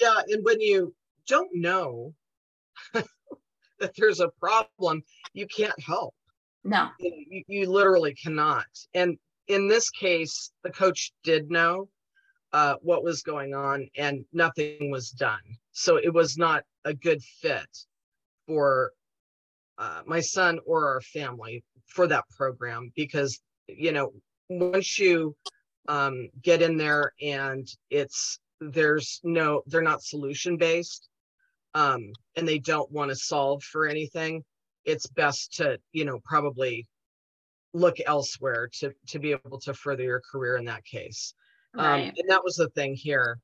Yeah, 0.01 0.21
and 0.27 0.43
when 0.43 0.59
you 0.59 0.93
don't 1.27 1.49
know 1.53 2.13
that 2.93 3.91
there's 3.97 4.19
a 4.19 4.29
problem, 4.39 5.03
you 5.33 5.47
can't 5.47 5.79
help. 5.79 6.13
No. 6.63 6.89
You, 6.99 7.43
you 7.47 7.69
literally 7.69 8.15
cannot. 8.15 8.65
And 8.93 9.17
in 9.47 9.67
this 9.67 9.89
case, 9.89 10.51
the 10.63 10.71
coach 10.71 11.13
did 11.23 11.51
know 11.51 11.87
uh, 12.51 12.75
what 12.81 13.03
was 13.03 13.21
going 13.21 13.53
on 13.53 13.87
and 13.95 14.25
nothing 14.33 14.89
was 14.89 15.11
done. 15.11 15.41
So 15.71 15.97
it 15.97 16.13
was 16.13 16.37
not 16.37 16.63
a 16.83 16.93
good 16.93 17.21
fit 17.41 17.67
for 18.47 18.91
uh, 19.77 20.01
my 20.05 20.21
son 20.21 20.59
or 20.65 20.87
our 20.87 21.01
family 21.01 21.63
for 21.87 22.07
that 22.07 22.25
program 22.35 22.91
because, 22.95 23.39
you 23.67 23.91
know, 23.91 24.11
once 24.49 24.99
you 24.99 25.35
um, 25.87 26.29
get 26.41 26.61
in 26.61 26.77
there 26.77 27.13
and 27.21 27.67
it's 27.89 28.39
there's 28.59 29.19
no 29.23 29.61
they're 29.67 29.81
not 29.81 30.01
solution 30.01 30.57
based 30.57 31.09
um, 31.73 32.11
and 32.35 32.47
they 32.47 32.59
don't 32.59 32.91
want 32.91 33.09
to 33.09 33.15
solve 33.15 33.61
for 33.63 33.85
anything 33.85 34.43
it's 34.85 35.07
best 35.07 35.53
to 35.53 35.77
you 35.91 36.05
know 36.05 36.19
probably 36.23 36.87
look 37.73 37.97
elsewhere 38.05 38.69
to 38.71 38.93
to 39.07 39.19
be 39.19 39.31
able 39.31 39.59
to 39.59 39.73
further 39.73 40.03
your 40.03 40.21
career 40.31 40.57
in 40.57 40.65
that 40.65 40.85
case 40.85 41.33
um, 41.77 41.85
right. 41.85 42.03
um, 42.03 42.13
and 42.17 42.29
that 42.29 42.43
was 42.43 42.55
the 42.55 42.69
thing 42.69 42.95
here 42.95 43.39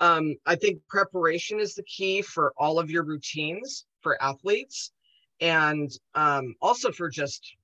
um, 0.00 0.34
i 0.46 0.54
think 0.54 0.80
preparation 0.88 1.60
is 1.60 1.74
the 1.74 1.84
key 1.84 2.22
for 2.22 2.52
all 2.56 2.78
of 2.78 2.90
your 2.90 3.04
routines 3.04 3.84
for 4.00 4.20
athletes 4.22 4.92
and 5.40 5.90
um, 6.14 6.54
also 6.62 6.90
for 6.90 7.10
just 7.10 7.54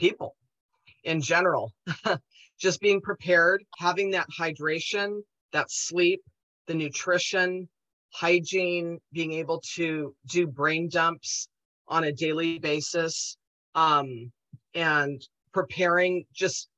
people 0.00 0.34
in 1.04 1.20
general. 1.20 1.72
Just 2.58 2.80
being 2.80 3.00
prepared 3.00 3.64
having 3.78 4.10
that 4.10 4.26
hydration 4.38 5.20
that 5.52 5.70
sleep 5.70 6.20
the 6.66 6.74
nutrition 6.74 7.68
hygiene 8.12 8.98
being 9.12 9.32
able 9.32 9.62
to 9.74 10.14
do 10.26 10.46
brain 10.46 10.88
dumps 10.88 11.48
on 11.88 12.04
a 12.04 12.12
daily 12.12 12.58
basis 12.58 13.36
um, 13.74 14.30
and 14.74 15.26
preparing 15.52 16.24
just 16.34 16.68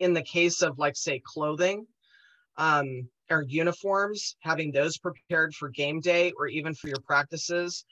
in 0.00 0.12
the 0.12 0.22
case 0.22 0.62
of 0.62 0.78
like 0.78 0.96
say 0.96 1.20
clothing 1.24 1.86
um, 2.56 3.08
or 3.30 3.42
uniforms 3.42 4.36
having 4.40 4.70
those 4.70 4.98
prepared 4.98 5.54
for 5.54 5.68
game 5.70 6.00
day 6.00 6.32
or 6.36 6.46
even 6.46 6.74
for 6.74 6.88
your 6.88 7.00
practices 7.06 7.84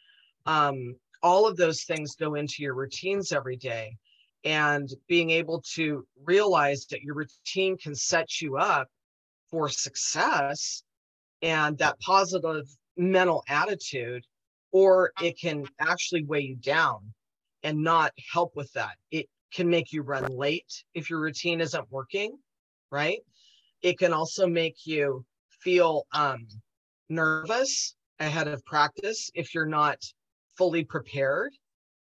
um, 0.46 0.94
all 1.22 1.46
of 1.46 1.56
those 1.56 1.84
things 1.84 2.16
go 2.16 2.34
into 2.34 2.56
your 2.58 2.74
routines 2.74 3.32
every 3.32 3.56
day 3.56 3.96
and 4.44 4.88
being 5.08 5.30
able 5.30 5.62
to 5.74 6.06
realize 6.24 6.86
that 6.86 7.02
your 7.02 7.14
routine 7.14 7.76
can 7.76 7.94
set 7.94 8.40
you 8.40 8.56
up 8.56 8.88
for 9.50 9.68
success 9.68 10.82
and 11.42 11.76
that 11.78 11.98
positive 12.00 12.66
mental 12.96 13.44
attitude 13.48 14.24
or 14.72 15.12
it 15.20 15.38
can 15.38 15.64
actually 15.80 16.24
weigh 16.24 16.40
you 16.40 16.56
down 16.56 17.12
and 17.62 17.82
not 17.82 18.12
help 18.32 18.54
with 18.54 18.72
that. 18.72 18.96
It 19.10 19.26
can 19.52 19.68
make 19.68 19.92
you 19.92 20.02
run 20.02 20.24
late 20.24 20.84
if 20.94 21.10
your 21.10 21.20
routine 21.20 21.60
isn't 21.60 21.90
working, 21.90 22.38
right? 22.90 23.18
It 23.82 23.98
can 23.98 24.12
also 24.12 24.46
make 24.46 24.86
you 24.86 25.24
feel 25.60 26.06
um, 26.12 26.46
nervous 27.08 27.96
ahead 28.20 28.48
of 28.48 28.64
practice 28.64 29.30
if 29.34 29.54
you're 29.54 29.66
not 29.66 29.98
fully 30.56 30.84
prepared. 30.84 31.52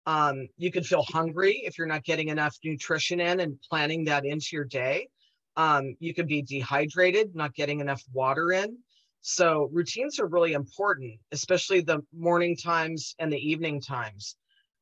Um, 0.08 0.48
you 0.56 0.72
can 0.72 0.84
feel 0.84 1.02
hungry 1.02 1.60
if 1.66 1.76
you're 1.76 1.86
not 1.86 2.02
getting 2.02 2.28
enough 2.28 2.56
nutrition 2.64 3.20
in 3.20 3.40
and 3.40 3.60
planning 3.60 4.06
that 4.06 4.24
into 4.24 4.48
your 4.52 4.64
day. 4.64 5.08
Um, 5.54 5.96
you 6.00 6.14
could 6.14 6.26
be 6.26 6.40
dehydrated, 6.40 7.34
not 7.34 7.54
getting 7.54 7.80
enough 7.80 8.02
water 8.14 8.50
in. 8.52 8.78
So 9.20 9.68
routines 9.70 10.18
are 10.18 10.26
really 10.26 10.54
important, 10.54 11.20
especially 11.30 11.82
the 11.82 12.00
morning 12.16 12.56
times 12.56 13.16
and 13.18 13.30
the 13.30 13.36
evening 13.36 13.82
times, 13.82 14.34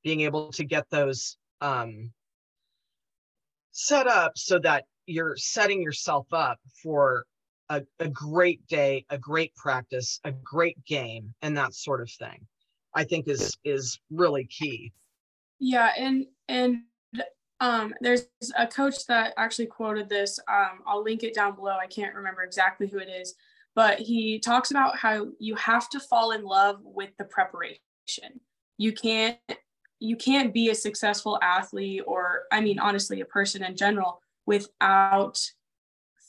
being 0.05 0.21
able 0.21 0.53
to 0.53 0.63
get 0.63 0.89
those 0.91 1.37
um, 1.61 2.13
set 3.73 4.07
up 4.07 4.39
so 4.39 4.61
that 4.61 4.85
you're 5.07 5.35
setting 5.37 5.83
yourself 5.83 6.29
up 6.33 6.61
for 6.85 7.25
a, 7.69 7.83
a 7.99 8.09
great 8.09 8.65
day, 8.69 9.05
a 9.11 9.19
great 9.19 9.57
practice, 9.57 10.21
a 10.23 10.31
great 10.31 10.85
game, 10.85 11.35
and 11.43 11.57
that 11.57 11.75
sort 11.75 12.01
of 12.01 12.13
thing. 12.13 12.47
I 12.95 13.03
think 13.03 13.27
is 13.27 13.59
is 13.65 13.99
really 14.09 14.45
key. 14.45 14.93
Yeah, 15.59 15.91
and 15.97 16.27
and 16.49 16.83
um, 17.61 17.95
there's 18.01 18.27
a 18.57 18.67
coach 18.67 19.07
that 19.07 19.35
actually 19.37 19.67
quoted 19.67 20.09
this. 20.09 20.39
Um, 20.49 20.81
I'll 20.87 21.03
link 21.03 21.23
it 21.23 21.35
down 21.35 21.55
below. 21.57 21.77
I 21.81 21.87
can't 21.87 22.15
remember 22.15 22.43
exactly 22.43 22.87
who 22.87 22.99
it 22.99 23.09
is, 23.09 23.35
but 23.75 23.99
he 23.99 24.39
talks 24.39 24.71
about 24.71 24.97
how 24.97 25.29
you 25.39 25.55
have 25.57 25.89
to 25.91 26.01
fall 26.01 26.33
in 26.33 26.45
love 26.45 26.81
with 26.83 27.11
the 27.19 27.25
preparation 27.25 28.41
you 28.79 28.93
can't 28.93 29.39
you 29.99 30.17
can't 30.17 30.53
be 30.53 30.71
a 30.71 30.75
successful 30.75 31.39
athlete 31.43 32.03
or 32.07 32.43
i 32.53 32.61
mean 32.61 32.79
honestly 32.79 33.21
a 33.21 33.27
person 33.27 33.65
in 33.65 33.77
general 33.77 34.21
without 34.47 35.39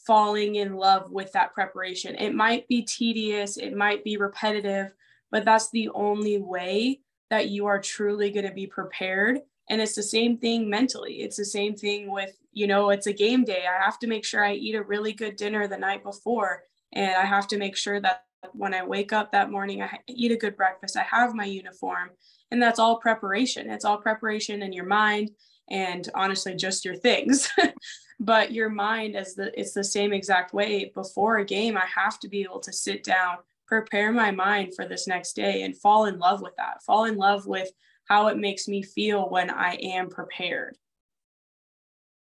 falling 0.06 0.56
in 0.56 0.76
love 0.76 1.12
with 1.12 1.32
that 1.34 1.54
preparation 1.54 2.16
it 2.16 2.34
might 2.34 2.68
be 2.68 2.82
tedious 2.82 3.58
it 3.58 3.76
might 3.76 4.04
be 4.04 4.18
repetitive 4.18 4.94
but 5.32 5.44
that's 5.44 5.70
the 5.72 5.90
only 5.90 6.38
way 6.40 7.00
that 7.30 7.50
you 7.50 7.66
are 7.66 7.80
truly 7.80 8.32
going 8.32 8.48
to 8.48 8.54
be 8.54 8.68
prepared 8.68 9.40
and 9.70 9.82
it's 9.82 9.96
the 9.96 10.04
same 10.04 10.38
thing 10.38 10.70
mentally 10.70 11.22
it's 11.22 11.38
the 11.38 11.46
same 11.46 11.76
thing 11.76 12.12
with 12.12 12.38
you 12.52 12.68
know 12.68 12.90
it's 12.90 13.08
a 13.08 13.14
game 13.14 13.44
day 13.44 13.66
i 13.68 13.84
have 13.84 14.00
to 14.00 14.08
make 14.08 14.26
sure 14.26 14.44
i 14.44 14.54
eat 14.54 14.76
a 14.76 14.84
really 14.84 15.14
good 15.14 15.36
dinner 15.36 15.68
the 15.68 15.78
night 15.78 16.04
before 16.04 16.64
and 16.94 17.16
I 17.16 17.26
have 17.26 17.48
to 17.48 17.58
make 17.58 17.76
sure 17.76 18.00
that 18.02 18.24
when 18.54 18.74
I 18.74 18.84
wake 18.84 19.14
up 19.14 19.32
that 19.32 19.52
morning, 19.52 19.82
I 19.82 20.00
eat 20.08 20.32
a 20.32 20.38
good 20.38 20.56
breakfast, 20.56 20.98
I 20.98 21.04
have 21.04 21.34
my 21.34 21.46
uniform, 21.46 22.12
and 22.52 22.62
that's 22.62 22.80
all 22.80 23.00
preparation. 23.00 23.70
It's 23.70 23.86
all 23.86 23.98
preparation 23.98 24.62
in 24.62 24.74
your 24.74 24.86
mind 24.86 25.32
and 25.70 26.08
honestly 26.16 26.56
just 26.56 26.86
your 26.86 26.96
things. 26.96 27.50
but 28.20 28.52
your 28.52 28.70
mind 28.70 29.16
is 29.16 29.36
the 29.36 29.58
it's 29.60 29.74
the 29.74 29.84
same 29.84 30.14
exact 30.14 30.54
way 30.54 30.92
before 30.96 31.38
a 31.38 31.46
game. 31.46 31.78
I 31.78 31.86
have 31.94 32.20
to 32.22 32.30
be 32.30 32.42
able 32.42 32.62
to 32.62 32.74
sit 32.74 33.04
down, 33.04 33.38
prepare 33.68 34.12
my 34.12 34.32
mind 34.32 34.74
for 34.76 34.88
this 34.88 35.08
next 35.08 35.34
day 35.34 35.64
and 35.64 35.78
fall 35.78 36.06
in 36.06 36.18
love 36.18 36.42
with 36.42 36.56
that. 36.58 36.84
Fall 36.84 37.06
in 37.06 37.18
love 37.18 37.46
with 37.46 37.70
how 38.06 38.28
it 38.28 38.38
makes 38.38 38.68
me 38.68 38.82
feel 38.82 39.30
when 39.30 39.50
I 39.50 39.76
am 39.76 40.10
prepared. 40.10 40.78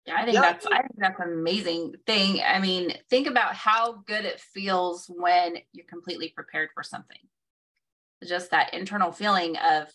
Yeah, 0.06 0.16
I 0.16 0.24
think 0.24 0.36
yeah. 0.36 0.42
that's 0.42 0.66
I 0.66 0.82
think 0.82 0.96
that's 0.98 1.20
an 1.20 1.34
amazing 1.34 1.96
thing. 2.06 2.42
I 2.42 2.60
mean, 2.60 2.98
think 3.10 3.28
about 3.28 3.54
how 3.56 4.04
good 4.08 4.26
it 4.26 4.40
feels 4.40 5.06
when 5.14 5.58
you're 5.74 5.86
completely 5.86 6.30
prepared 6.30 6.70
for 6.74 6.82
something. 6.82 7.20
Just 8.26 8.52
that 8.52 8.74
internal 8.74 9.12
feeling 9.12 9.58
of, 9.58 9.90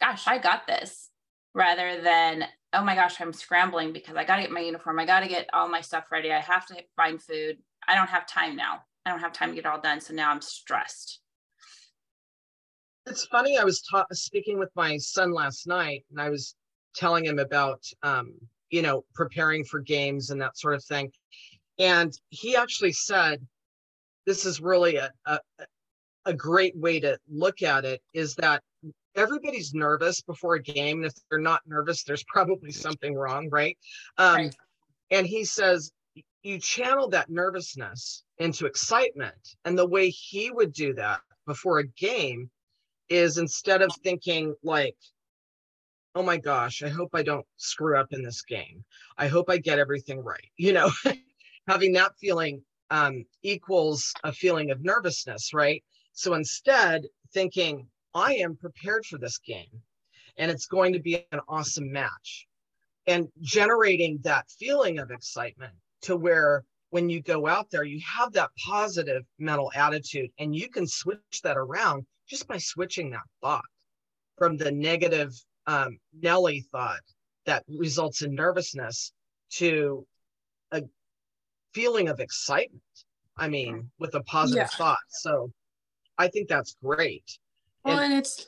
gosh, 0.00 0.28
I 0.28 0.38
got 0.38 0.66
this, 0.66 1.10
rather 1.54 2.00
than, 2.00 2.44
oh 2.72 2.84
my 2.84 2.94
gosh, 2.94 3.20
I'm 3.20 3.32
scrambling 3.32 3.92
because 3.92 4.16
I 4.16 4.24
gotta 4.24 4.42
get 4.42 4.52
my 4.52 4.60
uniform, 4.60 5.00
I 5.00 5.06
gotta 5.06 5.28
get 5.28 5.48
all 5.52 5.68
my 5.68 5.80
stuff 5.80 6.12
ready, 6.12 6.30
I 6.30 6.40
have 6.40 6.66
to 6.66 6.76
find 6.94 7.20
food. 7.20 7.58
I 7.88 7.94
don't 7.94 8.10
have 8.10 8.26
time 8.26 8.54
now. 8.54 8.82
I 9.08 9.10
don't 9.10 9.20
have 9.20 9.32
time 9.32 9.48
to 9.50 9.54
get 9.54 9.64
all 9.64 9.80
done. 9.80 10.02
So 10.02 10.12
now 10.12 10.30
I'm 10.30 10.42
stressed. 10.42 11.20
It's 13.06 13.24
funny. 13.26 13.56
I 13.56 13.64
was 13.64 13.80
ta- 13.80 14.04
speaking 14.12 14.58
with 14.58 14.68
my 14.76 14.98
son 14.98 15.32
last 15.32 15.66
night, 15.66 16.04
and 16.10 16.20
I 16.20 16.28
was 16.28 16.54
telling 16.94 17.24
him 17.24 17.38
about 17.38 17.82
um, 18.02 18.34
you 18.68 18.82
know, 18.82 19.04
preparing 19.14 19.64
for 19.64 19.80
games 19.80 20.28
and 20.28 20.40
that 20.42 20.58
sort 20.58 20.74
of 20.74 20.84
thing. 20.84 21.10
And 21.78 22.12
he 22.28 22.54
actually 22.54 22.92
said, 22.92 23.40
this 24.26 24.44
is 24.44 24.60
really 24.60 24.96
a, 24.96 25.10
a, 25.24 25.38
a 26.26 26.34
great 26.34 26.76
way 26.76 27.00
to 27.00 27.18
look 27.30 27.62
at 27.62 27.86
it 27.86 28.02
is 28.12 28.34
that 28.34 28.62
everybody's 29.14 29.72
nervous 29.72 30.20
before 30.20 30.56
a 30.56 30.62
game. 30.62 30.98
And 30.98 31.06
if 31.06 31.14
they're 31.30 31.38
not 31.38 31.62
nervous, 31.66 32.04
there's 32.04 32.24
probably 32.24 32.72
something 32.72 33.14
wrong, 33.14 33.48
right? 33.50 33.78
Um, 34.18 34.36
right. 34.36 34.56
And 35.10 35.26
he 35.26 35.46
says, 35.46 35.92
you 36.42 36.58
channel 36.58 37.08
that 37.10 37.30
nervousness 37.30 38.24
into 38.38 38.66
excitement. 38.66 39.56
And 39.64 39.76
the 39.76 39.86
way 39.86 40.10
he 40.10 40.50
would 40.50 40.72
do 40.72 40.94
that 40.94 41.20
before 41.46 41.78
a 41.78 41.86
game 41.86 42.50
is 43.08 43.38
instead 43.38 43.82
of 43.82 43.90
thinking 44.02 44.54
like, 44.62 44.96
oh 46.14 46.22
my 46.22 46.36
gosh, 46.36 46.82
I 46.82 46.88
hope 46.88 47.10
I 47.14 47.22
don't 47.22 47.46
screw 47.56 47.98
up 47.98 48.08
in 48.12 48.22
this 48.22 48.42
game. 48.42 48.84
I 49.16 49.28
hope 49.28 49.50
I 49.50 49.58
get 49.58 49.78
everything 49.78 50.22
right. 50.22 50.50
You 50.56 50.72
know, 50.72 50.90
having 51.68 51.92
that 51.92 52.12
feeling 52.20 52.62
um, 52.90 53.24
equals 53.42 54.12
a 54.24 54.32
feeling 54.32 54.70
of 54.70 54.82
nervousness, 54.82 55.52
right? 55.52 55.82
So 56.12 56.34
instead, 56.34 57.06
thinking, 57.32 57.86
I 58.14 58.34
am 58.34 58.56
prepared 58.56 59.06
for 59.06 59.18
this 59.18 59.38
game 59.38 59.82
and 60.38 60.50
it's 60.50 60.66
going 60.66 60.92
to 60.92 61.00
be 61.00 61.26
an 61.32 61.40
awesome 61.48 61.92
match. 61.92 62.46
And 63.06 63.28
generating 63.40 64.18
that 64.22 64.50
feeling 64.50 64.98
of 64.98 65.10
excitement 65.10 65.74
to 66.02 66.16
where 66.16 66.64
when 66.90 67.08
you 67.08 67.20
go 67.20 67.46
out 67.46 67.70
there, 67.70 67.84
you 67.84 68.00
have 68.00 68.32
that 68.32 68.50
positive 68.66 69.22
mental 69.38 69.70
attitude 69.74 70.30
and 70.38 70.54
you 70.54 70.68
can 70.68 70.86
switch 70.86 71.42
that 71.42 71.56
around 71.56 72.06
just 72.28 72.46
by 72.48 72.58
switching 72.58 73.10
that 73.10 73.22
thought 73.42 73.64
from 74.36 74.56
the 74.56 74.70
negative 74.70 75.32
um, 75.66 75.98
Nelly 76.20 76.64
thought 76.72 77.00
that 77.46 77.64
results 77.68 78.22
in 78.22 78.34
nervousness 78.34 79.12
to 79.50 80.06
a 80.72 80.82
feeling 81.74 82.08
of 82.08 82.20
excitement. 82.20 82.82
I 83.36 83.48
mean, 83.48 83.90
with 83.98 84.14
a 84.14 84.22
positive 84.22 84.68
yeah. 84.72 84.76
thought. 84.76 84.98
So 85.08 85.52
I 86.16 86.28
think 86.28 86.48
that's 86.48 86.76
great. 86.82 87.38
Well, 87.84 87.98
and, 87.98 88.12
and 88.12 88.20
it's 88.20 88.46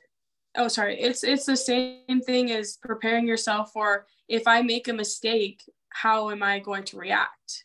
oh 0.57 0.69
sorry, 0.69 1.01
it's 1.01 1.23
it's 1.23 1.47
the 1.47 1.57
same 1.57 2.21
thing 2.27 2.51
as 2.51 2.79
preparing 2.83 3.27
yourself 3.27 3.71
for 3.73 4.07
if 4.29 4.47
I 4.47 4.63
make 4.63 4.89
a 4.89 4.93
mistake, 4.93 5.63
how 5.91 6.31
am 6.31 6.43
I 6.43 6.59
going 6.59 6.85
to 6.85 6.99
react? 6.99 7.65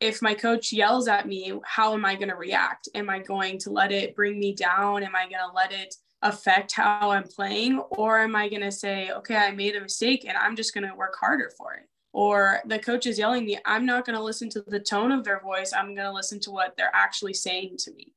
If 0.00 0.20
my 0.20 0.34
coach 0.34 0.72
yells 0.72 1.08
at 1.08 1.26
me, 1.26 1.52
how 1.64 1.94
am 1.94 2.04
I 2.04 2.16
going 2.16 2.28
to 2.28 2.36
react? 2.36 2.88
Am 2.94 3.08
I 3.08 3.20
going 3.20 3.58
to 3.60 3.70
let 3.70 3.92
it 3.92 4.14
bring 4.14 4.38
me 4.38 4.54
down? 4.54 5.02
Am 5.02 5.14
I 5.14 5.22
going 5.22 5.48
to 5.48 5.54
let 5.54 5.72
it 5.72 5.94
affect 6.22 6.72
how 6.72 7.10
I'm 7.10 7.24
playing? 7.24 7.78
Or 7.90 8.20
am 8.20 8.36
I 8.36 8.48
going 8.48 8.62
to 8.62 8.72
say, 8.72 9.10
okay, 9.10 9.36
I 9.36 9.52
made 9.52 9.76
a 9.76 9.80
mistake 9.80 10.26
and 10.28 10.36
I'm 10.36 10.56
just 10.56 10.74
going 10.74 10.86
to 10.86 10.94
work 10.94 11.16
harder 11.18 11.50
for 11.56 11.74
it? 11.74 11.88
Or 12.12 12.60
the 12.66 12.78
coach 12.78 13.06
is 13.06 13.18
yelling 13.18 13.44
me, 13.44 13.58
I'm 13.64 13.84
not 13.84 14.06
going 14.06 14.16
to 14.16 14.22
listen 14.22 14.48
to 14.50 14.64
the 14.66 14.80
tone 14.80 15.12
of 15.12 15.24
their 15.24 15.40
voice. 15.40 15.72
I'm 15.74 15.94
going 15.94 16.06
to 16.06 16.12
listen 16.12 16.40
to 16.40 16.50
what 16.50 16.74
they're 16.76 16.90
actually 16.94 17.34
saying 17.34 17.76
to 17.80 17.92
me. 17.92 18.12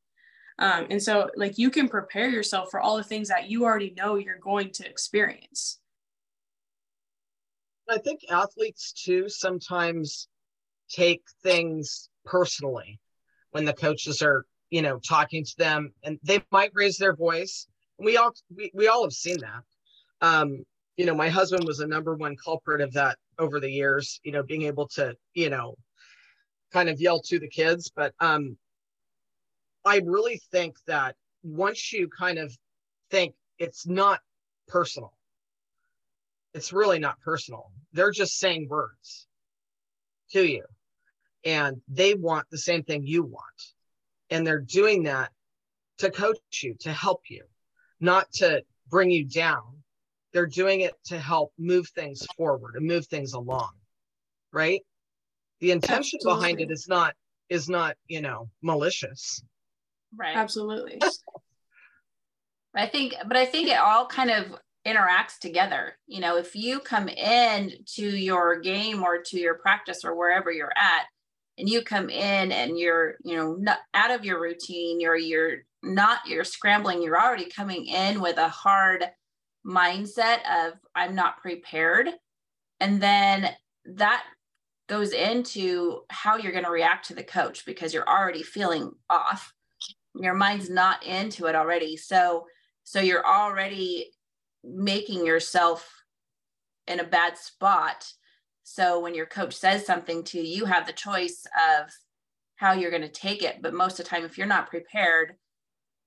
Um, 0.58 0.88
and 0.90 1.02
so, 1.02 1.30
like, 1.38 1.58
you 1.58 1.70
can 1.70 1.88
prepare 1.88 2.30
yourself 2.30 2.70
for 2.70 2.82
all 2.82 2.98
the 2.98 3.04
things 3.04 3.30
that 3.30 3.50
you 3.50 3.64
already 3.64 3.94
know 3.98 4.16
you're 4.16 4.38
going 4.38 4.72
to 4.72 4.86
experience. 4.86 5.79
I 7.90 7.98
think 7.98 8.22
athletes 8.30 8.94
too 8.94 9.30
sometimes 9.30 10.28
take 10.90 11.24
things 11.44 12.10
personally 12.26 13.00
when 13.52 13.66
the 13.66 13.74
coaches 13.74 14.22
are, 14.22 14.46
you 14.70 14.82
know, 14.82 15.00
talking 15.00 15.44
to 15.44 15.58
them 15.58 15.94
and 16.04 16.20
they 16.24 16.42
might 16.52 16.72
raise 16.74 16.98
their 16.98 17.16
voice. 17.16 17.68
We 17.98 18.18
all 18.18 18.34
we, 18.56 18.72
we 18.74 18.88
all 18.88 19.04
have 19.04 19.14
seen 19.14 19.38
that. 19.42 19.64
Um, 20.22 20.64
you 20.98 21.06
know, 21.06 21.16
my 21.16 21.30
husband 21.30 21.66
was 21.66 21.80
a 21.80 21.88
number 21.88 22.16
one 22.16 22.36
culprit 22.36 22.82
of 22.82 22.94
that 22.94 23.18
over 23.38 23.60
the 23.60 23.72
years, 23.72 24.20
you 24.24 24.32
know, 24.32 24.44
being 24.44 24.64
able 24.64 24.88
to, 24.90 25.16
you 25.34 25.50
know, 25.50 25.76
kind 26.72 26.90
of 26.90 27.00
yell 27.00 27.22
to 27.22 27.40
the 27.40 27.48
kids. 27.48 27.92
But 27.96 28.14
um 28.20 28.58
I 29.86 30.02
really 30.06 30.42
think 30.52 30.76
that 30.88 31.16
once 31.42 31.94
you 31.94 32.10
kind 32.10 32.38
of 32.38 32.56
think 33.10 33.34
it's 33.58 33.88
not 33.88 34.20
personal, 34.68 35.14
it's 36.54 36.74
really 36.74 37.00
not 37.00 37.20
personal. 37.22 37.72
They're 37.94 38.12
just 38.12 38.38
saying 38.38 38.68
words 38.70 39.28
to 40.32 40.44
you, 40.46 40.64
and 41.46 41.82
they 41.88 42.14
want 42.14 42.48
the 42.50 42.58
same 42.58 42.84
thing 42.84 43.06
you 43.06 43.24
want. 43.24 43.44
And 44.30 44.46
they're 44.46 44.60
doing 44.60 45.04
that 45.04 45.32
to 46.00 46.12
coach 46.12 46.38
you, 46.64 46.76
to 46.82 46.92
help 46.92 47.22
you, 47.30 47.44
not 48.00 48.32
to 48.34 48.64
bring 48.90 49.10
you 49.10 49.26
down. 49.26 49.84
They're 50.34 50.46
doing 50.46 50.82
it 50.82 50.94
to 51.06 51.20
help 51.20 51.54
move 51.58 51.88
things 51.90 52.26
forward 52.38 52.76
and 52.76 52.86
move 52.86 53.08
things 53.08 53.34
along, 53.34 53.72
right? 54.52 54.82
The 55.60 55.72
intention 55.72 56.20
Absolutely. 56.22 56.40
behind 56.40 56.62
it 56.62 56.72
is 56.72 56.88
not 56.88 57.16
is 57.50 57.68
not, 57.68 57.96
you 58.08 58.22
know, 58.22 58.50
malicious. 58.62 59.44
Right. 60.16 60.36
Absolutely. 60.36 61.02
I 62.76 62.88
think, 62.88 63.16
but 63.28 63.36
I 63.36 63.46
think 63.46 63.70
it 63.70 63.80
all 63.80 64.06
kind 64.06 64.30
of 64.30 64.46
interacts 64.94 65.40
together. 65.40 65.98
You 66.08 66.22
know, 66.22 66.38
if 66.38 66.56
you 66.56 66.80
come 66.80 67.08
in 67.08 67.74
to 67.96 68.06
your 68.06 68.60
game 68.60 69.04
or 69.04 69.22
to 69.22 69.40
your 69.40 69.56
practice 69.56 70.04
or 70.04 70.16
wherever 70.16 70.52
you're 70.52 70.74
at, 70.76 71.06
and 71.58 71.68
you 71.68 71.82
come 71.82 72.10
in 72.10 72.52
and 72.52 72.80
you're, 72.80 73.16
you 73.24 73.36
know, 73.36 73.56
not 73.56 73.80
out 73.94 74.12
of 74.12 74.24
your 74.24 74.42
routine, 74.42 75.00
you're 75.00 75.18
you're 75.18 75.58
not 75.84 76.20
you're 76.26 76.44
scrambling, 76.44 77.02
you're 77.02 77.22
already 77.22 77.50
coming 77.50 77.86
in 77.86 78.22
with 78.22 78.38
a 78.38 78.48
hard 78.48 79.06
mindset 79.66 80.40
of 80.50 80.74
I'm 80.96 81.16
not 81.16 81.42
prepared. 81.42 82.10
And 82.80 83.02
then 83.02 83.50
that 83.86 84.24
goes 84.88 85.12
into 85.12 86.02
how 86.10 86.38
you're 86.38 86.52
going 86.52 86.64
to 86.64 86.72
react 86.72 87.08
to 87.08 87.14
the 87.14 87.24
coach 87.24 87.66
because 87.66 87.94
you're 87.94 88.10
already 88.10 88.42
feeling 88.42 88.92
off 89.10 89.54
your 90.16 90.34
mind's 90.34 90.70
not 90.70 91.06
into 91.06 91.46
it 91.46 91.56
already 91.56 91.96
so 91.96 92.46
so 92.84 93.00
you're 93.00 93.26
already 93.26 94.12
making 94.70 95.26
yourself 95.26 96.04
in 96.88 97.00
a 97.00 97.06
bad 97.06 97.38
spot. 97.38 98.12
So 98.64 99.00
when 99.00 99.16
your 99.16 99.26
coach 99.26 99.56
says 99.56 99.86
something 99.86 100.24
to 100.26 100.40
you 100.40 100.44
you 100.44 100.66
have 100.66 100.86
the 100.86 100.94
choice 100.94 101.46
of 101.56 101.90
how 102.56 102.74
you're 102.74 102.92
going 102.92 103.04
to 103.04 103.10
take 103.10 103.42
it. 103.42 103.62
But 103.62 103.74
most 103.74 104.00
of 104.00 104.06
the 104.06 104.10
time 104.10 104.26
if 104.26 104.38
you're 104.38 104.48
not 104.48 104.70
prepared 104.70 105.36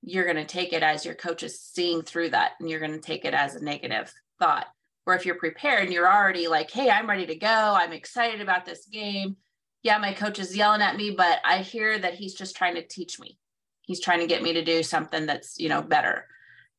you're 0.05 0.25
going 0.25 0.35
to 0.35 0.45
take 0.45 0.73
it 0.73 0.83
as 0.83 1.05
your 1.05 1.15
coach 1.15 1.43
is 1.43 1.61
seeing 1.61 2.01
through 2.01 2.29
that 2.29 2.51
and 2.59 2.69
you're 2.69 2.81
going 2.81 2.91
to 2.91 2.99
take 2.99 3.23
it 3.23 3.33
as 3.33 3.55
a 3.55 3.63
negative 3.63 4.13
thought. 4.37 4.67
Or 5.05 5.15
if 5.15 5.25
you're 5.25 5.35
prepared 5.35 5.83
and 5.83 5.93
you're 5.93 6.11
already 6.11 6.47
like 6.47 6.69
hey 6.69 6.89
i'm 6.89 7.09
ready 7.09 7.25
to 7.25 7.35
go. 7.35 7.47
I'm 7.47 7.93
excited 7.93 8.41
about 8.41 8.65
this 8.65 8.85
game. 8.85 9.37
Yeah 9.81 9.97
my 9.97 10.13
coach 10.13 10.39
is 10.39 10.55
yelling 10.55 10.81
at 10.81 10.97
me 10.97 11.11
but 11.11 11.39
i 11.45 11.59
hear 11.59 11.97
that 11.97 12.15
he's 12.15 12.33
just 12.33 12.55
trying 12.55 12.75
to 12.75 12.85
teach 12.85 13.19
me. 13.19 13.37
He's 13.81 14.01
trying 14.01 14.19
to 14.19 14.27
get 14.27 14.43
me 14.43 14.53
to 14.53 14.63
do 14.63 14.83
something 14.83 15.25
that's 15.25 15.59
you 15.59 15.69
know 15.69 15.81
better. 15.81 16.27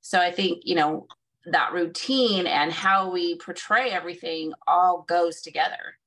So 0.01 0.21
i 0.21 0.31
think 0.31 0.63
you 0.65 0.75
know 0.75 1.07
that 1.47 1.73
routine 1.73 2.47
and 2.47 2.73
how 2.73 3.11
we 3.11 3.37
portray 3.37 3.91
everything 3.91 4.53
all 4.67 5.05
goes 5.07 5.41
together. 5.41 5.99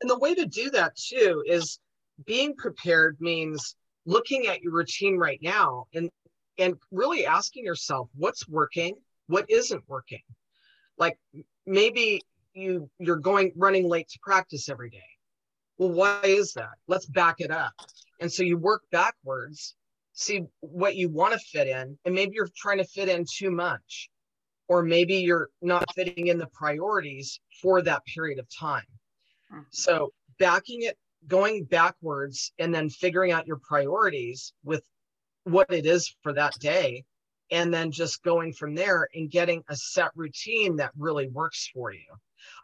And 0.00 0.08
the 0.08 0.18
way 0.18 0.34
to 0.34 0.46
do 0.46 0.70
that 0.70 0.96
too 0.96 1.42
is 1.46 1.78
being 2.26 2.54
prepared 2.56 3.18
means 3.20 3.76
looking 4.06 4.46
at 4.46 4.62
your 4.62 4.72
routine 4.72 5.16
right 5.16 5.38
now 5.42 5.86
and 5.94 6.10
and 6.58 6.74
really 6.90 7.26
asking 7.26 7.64
yourself 7.64 8.08
what's 8.14 8.48
working? 8.48 8.94
What 9.26 9.46
isn't 9.48 9.82
working? 9.86 10.22
Like 10.98 11.18
maybe 11.66 12.22
you 12.54 12.90
you're 12.98 13.16
going 13.16 13.52
running 13.56 13.88
late 13.88 14.08
to 14.08 14.18
practice 14.22 14.68
every 14.68 14.90
day. 14.90 14.98
Well 15.78 15.90
why 15.90 16.20
is 16.24 16.54
that? 16.54 16.70
Let's 16.88 17.06
back 17.06 17.36
it 17.38 17.50
up. 17.50 17.72
And 18.20 18.30
so 18.30 18.42
you 18.42 18.58
work 18.58 18.82
backwards, 18.90 19.74
see 20.20 20.42
what 20.60 20.96
you 20.96 21.08
want 21.08 21.32
to 21.32 21.38
fit 21.38 21.66
in, 21.66 21.98
and 22.04 22.14
maybe 22.14 22.32
you're 22.34 22.48
trying 22.54 22.78
to 22.78 22.84
fit 22.84 23.08
in 23.08 23.24
too 23.24 23.50
much, 23.50 24.10
or 24.68 24.82
maybe 24.82 25.14
you're 25.14 25.48
not 25.62 25.84
fitting 25.94 26.26
in 26.26 26.36
the 26.36 26.46
priorities 26.48 27.40
for 27.62 27.80
that 27.80 28.04
period 28.04 28.38
of 28.38 28.46
time. 28.54 28.84
Mm-hmm. 29.50 29.62
So 29.70 30.12
backing 30.38 30.82
it, 30.82 30.98
going 31.26 31.64
backwards, 31.64 32.52
and 32.58 32.74
then 32.74 32.90
figuring 32.90 33.32
out 33.32 33.46
your 33.46 33.60
priorities 33.66 34.52
with 34.62 34.84
what 35.44 35.72
it 35.72 35.86
is 35.86 36.14
for 36.22 36.34
that 36.34 36.52
day, 36.60 37.04
and 37.50 37.72
then 37.72 37.90
just 37.90 38.22
going 38.22 38.52
from 38.52 38.74
there 38.74 39.08
and 39.14 39.30
getting 39.30 39.62
a 39.70 39.76
set 39.76 40.10
routine 40.14 40.76
that 40.76 40.92
really 40.98 41.28
works 41.28 41.70
for 41.72 41.92
you. 41.92 42.06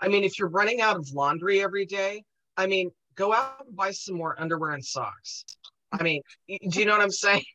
I 0.00 0.08
mean, 0.08 0.24
if 0.24 0.38
you're 0.38 0.48
running 0.48 0.82
out 0.82 0.96
of 0.96 1.10
laundry 1.12 1.62
every 1.62 1.86
day, 1.86 2.22
I 2.56 2.66
mean, 2.66 2.90
go 3.14 3.32
out 3.32 3.64
and 3.66 3.74
buy 3.74 3.92
some 3.92 4.16
more 4.16 4.38
underwear 4.38 4.72
and 4.72 4.84
socks. 4.84 5.44
I 5.92 6.02
mean, 6.02 6.22
do 6.48 6.80
you 6.80 6.84
know 6.84 6.92
what 6.92 7.02
I'm 7.02 7.10
saying? 7.10 7.44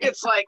It's 0.00 0.24
like, 0.24 0.46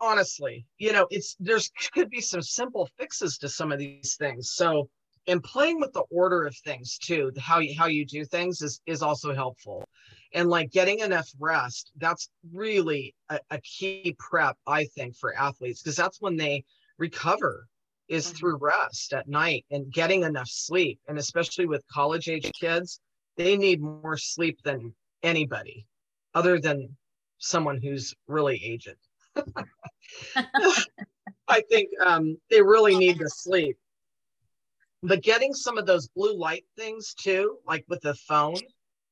honestly, 0.00 0.66
you 0.78 0.92
know, 0.92 1.06
it's 1.10 1.36
there's 1.40 1.70
could 1.92 2.10
be 2.10 2.20
some 2.20 2.42
simple 2.42 2.88
fixes 2.98 3.38
to 3.38 3.48
some 3.48 3.72
of 3.72 3.78
these 3.78 4.16
things. 4.16 4.52
So, 4.52 4.88
and 5.26 5.42
playing 5.42 5.80
with 5.80 5.92
the 5.92 6.04
order 6.10 6.44
of 6.44 6.56
things 6.56 6.98
too, 6.98 7.32
how 7.38 7.58
you 7.58 7.74
how 7.78 7.86
you 7.86 8.04
do 8.04 8.24
things 8.24 8.62
is 8.62 8.80
is 8.86 9.02
also 9.02 9.34
helpful. 9.34 9.84
And 10.32 10.48
like 10.48 10.70
getting 10.70 11.00
enough 11.00 11.28
rest, 11.38 11.92
that's 11.96 12.28
really 12.52 13.14
a, 13.28 13.40
a 13.50 13.60
key 13.60 14.14
prep, 14.18 14.56
I 14.66 14.84
think, 14.84 15.16
for 15.16 15.36
athletes, 15.36 15.82
because 15.82 15.96
that's 15.96 16.20
when 16.20 16.36
they 16.36 16.64
recover 16.98 17.66
is 18.08 18.26
mm-hmm. 18.26 18.36
through 18.36 18.58
rest 18.60 19.12
at 19.12 19.28
night 19.28 19.64
and 19.70 19.92
getting 19.92 20.22
enough 20.24 20.48
sleep. 20.48 21.00
And 21.08 21.18
especially 21.18 21.66
with 21.66 21.82
college 21.92 22.28
age 22.28 22.50
kids, 22.58 23.00
they 23.36 23.56
need 23.56 23.80
more 23.80 24.16
sleep 24.16 24.58
than 24.64 24.94
anybody 25.22 25.86
other 26.34 26.58
than 26.58 26.96
someone 27.38 27.80
who's 27.80 28.14
really 28.26 28.60
aged. 28.62 28.96
I 31.48 31.62
think 31.68 31.88
um, 32.04 32.36
they 32.50 32.62
really 32.62 32.96
need 32.96 33.18
to 33.18 33.28
sleep. 33.28 33.76
But 35.02 35.22
getting 35.22 35.54
some 35.54 35.78
of 35.78 35.86
those 35.86 36.08
blue 36.08 36.36
light 36.36 36.64
things 36.76 37.14
too, 37.14 37.58
like 37.66 37.84
with 37.88 38.02
the 38.02 38.14
phone, 38.14 38.58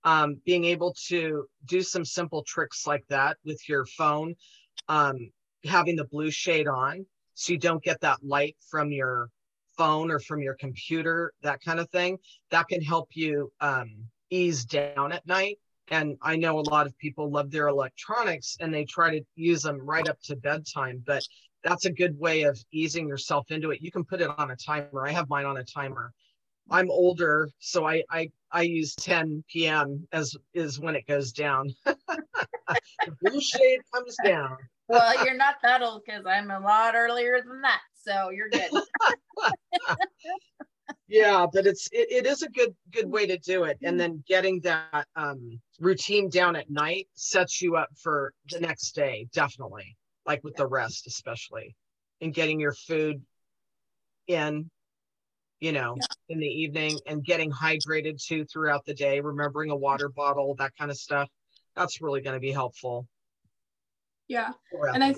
um, 0.04 0.37
being 0.44 0.64
able 0.64 0.94
to 1.09 1.46
do 1.64 1.83
some 1.83 2.04
simple 2.04 2.42
tricks 2.44 2.87
like 2.87 3.04
that 3.09 3.38
with 3.44 3.68
your 3.68 3.87
phone, 3.87 4.35
um, 4.88 5.31
having 5.64 5.96
the 5.96 6.04
blue 6.04 6.31
shade 6.31 6.68
on 6.68 7.04
so 7.35 7.52
you 7.52 7.59
don't 7.59 7.83
get 7.83 8.00
that 8.02 8.18
light 8.22 8.57
from 8.70 8.92
your 8.92 9.31
phone 9.76 10.11
or 10.11 10.18
from 10.18 10.42
your 10.42 10.54
computer, 10.54 11.33
that 11.42 11.61
kind 11.64 11.81
of 11.81 11.88
thing, 11.90 12.18
that 12.50 12.68
can 12.68 12.83
help 12.83 13.09
you 13.14 13.50
um, 13.61 13.90
ease 14.31 14.64
down 14.64 15.12
at 15.12 15.26
night 15.26 15.59
And 15.90 16.16
I 16.22 16.37
know 16.37 16.59
a 16.59 16.68
lot 16.70 16.87
of 16.87 16.96
people 16.98 17.31
love 17.31 17.51
their 17.51 17.68
electronics 17.68 18.57
and 18.61 18.72
they 18.72 18.85
try 18.85 19.18
to 19.18 19.24
use 19.37 19.62
them 19.62 19.81
right 19.81 20.09
up 20.09 20.20
to 20.24 20.37
bedtime, 20.37 21.03
but 21.07 21.22
that's 21.64 21.87
a 21.87 21.92
good 21.92 22.18
way 22.18 22.42
of 22.42 22.59
easing 22.72 23.09
yourself 23.09 23.51
into 23.51 23.70
it. 23.70 23.81
You 23.81 23.90
can 23.90 24.05
put 24.05 24.20
it 24.20 24.31
on 24.38 24.51
a 24.51 24.57
timer. 24.57 25.07
I 25.07 25.12
have 25.12 25.29
mine 25.29 25.46
on 25.46 25.57
a 25.57 25.64
timer. 25.64 26.12
I'm 26.70 26.90
older, 26.90 27.48
so 27.59 27.87
I 27.87 28.03
I, 28.11 28.31
I 28.53 28.62
use 28.62 28.94
10 28.94 29.42
p.m. 29.51 30.07
as 30.12 30.37
is 30.53 30.79
when 30.79 30.96
it 30.96 31.07
goes 31.07 31.33
down. 31.33 31.74
the 31.87 33.16
blue 33.22 33.40
shade 33.40 33.81
comes 33.94 34.16
down. 34.22 34.57
well, 34.88 35.24
you're 35.24 35.37
not 35.37 35.57
that 35.62 35.83
old 35.83 36.03
because 36.05 36.27
I'm 36.27 36.51
a 36.51 36.61
lot 36.61 36.94
earlier 36.94 37.40
than 37.46 37.62
that, 37.62 37.81
so 37.94 38.31
you're 38.31 38.51
good. 38.51 38.70
yeah, 41.09 41.46
but 41.53 41.66
it's 41.66 41.88
it, 41.92 42.11
it 42.11 42.27
is 42.27 42.42
a 42.42 42.48
good 42.48 42.74
good 42.92 43.07
hmm. 43.07 43.11
way 43.11 43.27
to 43.27 43.38
do 43.38 43.64
it, 43.64 43.79
and 43.83 43.94
hmm. 43.94 43.98
then 43.98 44.24
getting 44.27 44.61
that 44.61 45.07
um, 45.16 45.61
routine 45.81 46.29
down 46.29 46.57
at 46.57 46.70
night 46.70 47.09
sets 47.14 47.61
you 47.62 47.77
up 47.77 47.88
for 47.96 48.33
the 48.51 48.61
next 48.61 48.92
day, 48.92 49.29
definitely. 49.33 49.96
Like 50.27 50.44
with 50.44 50.57
the 50.57 50.66
rest, 50.66 51.07
especially, 51.07 51.74
and 52.20 52.35
getting 52.35 52.61
your 52.61 52.74
food 52.74 53.22
in 54.27 54.70
you 55.61 55.72
know, 55.72 55.96
yeah. 55.96 56.35
in 56.35 56.38
the 56.38 56.46
evening 56.46 56.98
and 57.07 57.24
getting 57.24 57.51
hydrated 57.51 58.22
too 58.22 58.44
throughout 58.44 58.85
the 58.85 58.94
day, 58.94 59.20
remembering 59.20 59.70
a 59.70 59.77
water 59.77 60.09
mm-hmm. 60.09 60.16
bottle, 60.16 60.55
that 60.57 60.72
kind 60.79 60.90
of 60.90 60.96
stuff. 60.96 61.29
That's 61.74 62.01
really 62.01 62.20
going 62.20 62.35
to 62.35 62.40
be 62.40 62.53
helpful. 62.53 63.07
Yeah. 64.29 64.53
And 64.72 65.03
I 65.03 65.14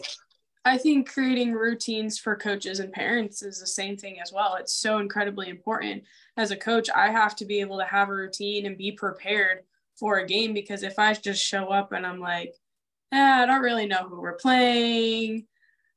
I 0.64 0.77
think 0.77 1.11
creating 1.11 1.53
routines 1.53 2.18
for 2.18 2.37
coaches 2.37 2.81
and 2.81 2.92
parents 2.92 3.42
is 3.42 3.61
the 3.61 3.66
same 3.66 3.96
thing 3.96 4.20
as 4.20 4.31
well. 4.31 4.57
It's 4.57 4.75
so 4.75 4.99
incredibly 4.99 5.49
important. 5.49 6.05
As 6.37 6.51
a 6.51 6.57
coach, 6.57 6.90
I 6.94 7.11
have 7.11 7.35
to 7.37 7.46
be 7.46 7.61
able 7.61 7.79
to 7.79 7.85
have 7.85 8.11
a 8.11 8.14
routine 8.14 8.66
and 8.66 8.77
be 8.77 8.92
prepared 8.92 9.61
for 9.99 10.18
a 10.18 10.27
game 10.27 10.53
because 10.53 10.83
if 10.83 10.99
I 10.99 11.14
just 11.14 11.42
show 11.42 11.68
up 11.68 11.92
and 11.92 12.07
I'm 12.07 12.20
like, 12.20 12.55
eh, 13.12 13.42
I 13.42 13.46
don't 13.46 13.62
really 13.62 13.87
know 13.87 14.07
who 14.09 14.20
we're 14.20 14.35
playing. 14.35 15.46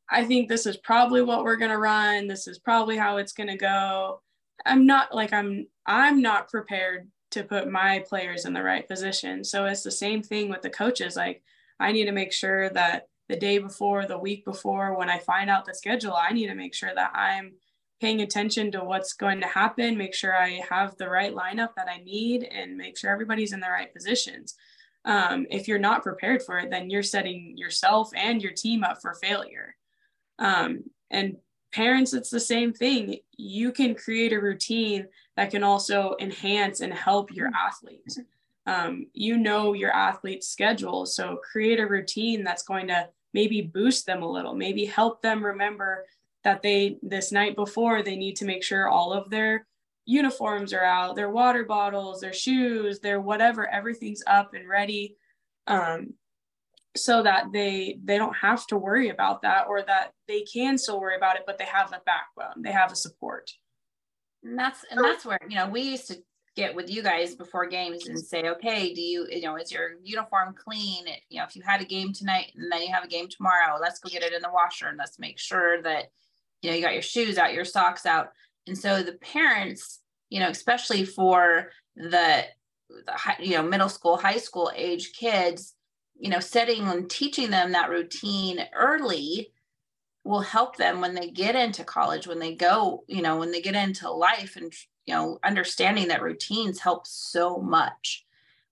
I 0.09 0.23
think 0.23 0.47
this 0.47 0.65
is 0.65 0.77
probably 0.77 1.23
what 1.23 1.43
we're 1.43 1.57
going 1.57 1.71
to 1.71 1.77
run. 1.77 2.27
This 2.27 2.47
is 2.47 2.59
probably 2.59 2.97
how 2.97 3.17
it's 3.17 3.33
going 3.33 3.49
to 3.49 3.57
go. 3.57 4.21
I'm 4.65 4.85
not 4.85 5.13
like 5.13 5.33
I'm 5.33 5.67
I'm 5.85 6.21
not 6.21 6.49
prepared 6.49 7.09
to 7.31 7.43
put 7.43 7.69
my 7.69 8.03
players 8.07 8.45
in 8.45 8.53
the 8.53 8.63
right 8.63 8.87
position. 8.87 9.43
So 9.43 9.65
it's 9.65 9.83
the 9.83 9.91
same 9.91 10.21
thing 10.21 10.49
with 10.49 10.61
the 10.61 10.69
coaches. 10.69 11.15
Like 11.15 11.41
I 11.79 11.91
need 11.91 12.05
to 12.05 12.11
make 12.11 12.31
sure 12.31 12.69
that 12.69 13.07
the 13.33 13.39
day 13.39 13.57
before, 13.57 14.05
the 14.05 14.17
week 14.17 14.45
before, 14.45 14.95
when 14.95 15.09
I 15.09 15.17
find 15.17 15.49
out 15.49 15.65
the 15.65 15.73
schedule, 15.73 16.13
I 16.13 16.33
need 16.33 16.47
to 16.47 16.53
make 16.53 16.75
sure 16.75 16.93
that 16.93 17.13
I'm 17.15 17.53
paying 17.99 18.21
attention 18.21 18.71
to 18.73 18.83
what's 18.83 19.13
going 19.13 19.41
to 19.41 19.47
happen, 19.47 19.97
make 19.97 20.13
sure 20.13 20.35
I 20.35 20.61
have 20.69 20.95
the 20.97 21.09
right 21.09 21.33
lineup 21.33 21.69
that 21.75 21.87
I 21.89 21.97
need, 22.03 22.43
and 22.43 22.77
make 22.77 22.95
sure 22.95 23.09
everybody's 23.09 23.51
in 23.51 23.59
the 23.59 23.71
right 23.71 23.91
positions. 23.91 24.53
Um, 25.03 25.47
if 25.49 25.67
you're 25.67 25.79
not 25.79 26.03
prepared 26.03 26.43
for 26.43 26.59
it, 26.59 26.69
then 26.69 26.91
you're 26.91 27.01
setting 27.01 27.57
yourself 27.57 28.11
and 28.15 28.39
your 28.39 28.51
team 28.51 28.83
up 28.83 29.01
for 29.01 29.15
failure. 29.15 29.75
Um, 30.37 30.83
and 31.09 31.37
parents 31.73 32.13
it's 32.13 32.29
the 32.29 32.39
same 32.39 32.71
thing 32.71 33.17
you 33.35 33.71
can 33.71 33.95
create 33.95 34.31
a 34.31 34.39
routine 34.39 35.07
that 35.35 35.49
can 35.49 35.63
also 35.63 36.15
enhance 36.19 36.81
and 36.81 36.93
help 36.93 37.33
your 37.33 37.49
athletes 37.55 38.19
um, 38.67 39.07
you 39.13 39.37
know 39.37 39.73
your 39.73 39.91
athlete's 39.91 40.47
schedule 40.47 41.07
so 41.07 41.39
create 41.51 41.79
a 41.79 41.87
routine 41.87 42.43
that's 42.43 42.61
going 42.61 42.87
to 42.87 43.09
maybe 43.33 43.61
boost 43.61 44.05
them 44.05 44.23
a 44.23 44.31
little 44.31 44.53
maybe 44.53 44.85
help 44.85 45.21
them 45.21 45.43
remember 45.43 46.05
that 46.43 46.61
they 46.61 46.97
this 47.01 47.31
night 47.31 47.55
before 47.55 48.03
they 48.03 48.15
need 48.15 48.35
to 48.35 48.45
make 48.45 48.63
sure 48.63 48.87
all 48.87 49.13
of 49.13 49.29
their 49.29 49.65
uniforms 50.05 50.73
are 50.73 50.83
out 50.83 51.15
their 51.15 51.29
water 51.29 51.63
bottles 51.63 52.21
their 52.21 52.33
shoes 52.33 52.99
their 52.99 53.21
whatever 53.21 53.67
everything's 53.69 54.23
up 54.27 54.53
and 54.53 54.67
ready 54.67 55.15
um, 55.67 56.13
so 56.95 57.23
that 57.23 57.51
they 57.51 57.97
they 58.03 58.17
don't 58.17 58.35
have 58.35 58.67
to 58.67 58.77
worry 58.77 59.09
about 59.09 59.41
that 59.41 59.65
or 59.67 59.81
that 59.81 60.11
they 60.27 60.41
can 60.41 60.77
still 60.77 60.99
worry 60.99 61.15
about 61.15 61.35
it 61.35 61.43
but 61.45 61.57
they 61.57 61.65
have 61.65 61.91
a 61.91 62.01
backbone 62.05 62.61
they 62.61 62.71
have 62.71 62.91
a 62.91 62.95
support. 62.95 63.51
And 64.43 64.59
that's 64.59 64.85
and 64.91 65.03
that's 65.03 65.25
where 65.25 65.39
you 65.47 65.55
know 65.55 65.69
we 65.69 65.81
used 65.81 66.07
to 66.07 66.17
get 66.55 66.75
with 66.75 66.89
you 66.89 67.01
guys 67.01 67.35
before 67.35 67.65
games 67.65 68.07
and 68.07 68.19
say 68.19 68.47
okay 68.49 68.93
do 68.93 69.01
you 69.01 69.27
you 69.29 69.41
know 69.41 69.55
is 69.55 69.71
your 69.71 69.91
uniform 70.03 70.53
clean? 70.57 71.05
You 71.29 71.39
know 71.39 71.45
if 71.45 71.55
you 71.55 71.61
had 71.61 71.81
a 71.81 71.85
game 71.85 72.13
tonight 72.13 72.51
and 72.55 72.71
then 72.71 72.81
you 72.81 72.91
have 72.93 73.03
a 73.03 73.07
game 73.07 73.27
tomorrow 73.27 73.77
let's 73.81 73.99
go 73.99 74.09
get 74.09 74.23
it 74.23 74.33
in 74.33 74.41
the 74.41 74.51
washer 74.51 74.87
and 74.87 74.97
let's 74.97 75.19
make 75.19 75.39
sure 75.39 75.81
that 75.81 76.05
you 76.61 76.69
know 76.69 76.75
you 76.75 76.81
got 76.81 76.93
your 76.93 77.01
shoes 77.01 77.37
out 77.37 77.53
your 77.53 77.65
socks 77.65 78.05
out. 78.05 78.29
And 78.67 78.77
so 78.77 79.03
the 79.03 79.13
parents 79.13 79.99
you 80.29 80.39
know 80.39 80.49
especially 80.49 81.05
for 81.05 81.69
the, 81.95 82.45
the 82.89 83.15
you 83.39 83.51
know 83.51 83.63
middle 83.63 83.89
school 83.89 84.17
high 84.17 84.37
school 84.37 84.71
age 84.75 85.13
kids 85.13 85.75
you 86.19 86.29
know 86.29 86.39
setting 86.39 86.87
and 86.87 87.09
teaching 87.09 87.49
them 87.49 87.71
that 87.71 87.89
routine 87.89 88.59
early 88.75 89.51
will 90.23 90.41
help 90.41 90.77
them 90.77 91.01
when 91.01 91.15
they 91.15 91.29
get 91.29 91.55
into 91.55 91.83
college 91.83 92.27
when 92.27 92.39
they 92.39 92.55
go 92.55 93.03
you 93.07 93.21
know 93.21 93.37
when 93.37 93.51
they 93.51 93.61
get 93.61 93.75
into 93.75 94.09
life 94.09 94.55
and 94.55 94.73
you 95.05 95.13
know 95.13 95.39
understanding 95.43 96.07
that 96.07 96.21
routines 96.21 96.79
help 96.79 97.05
so 97.05 97.57
much 97.57 98.25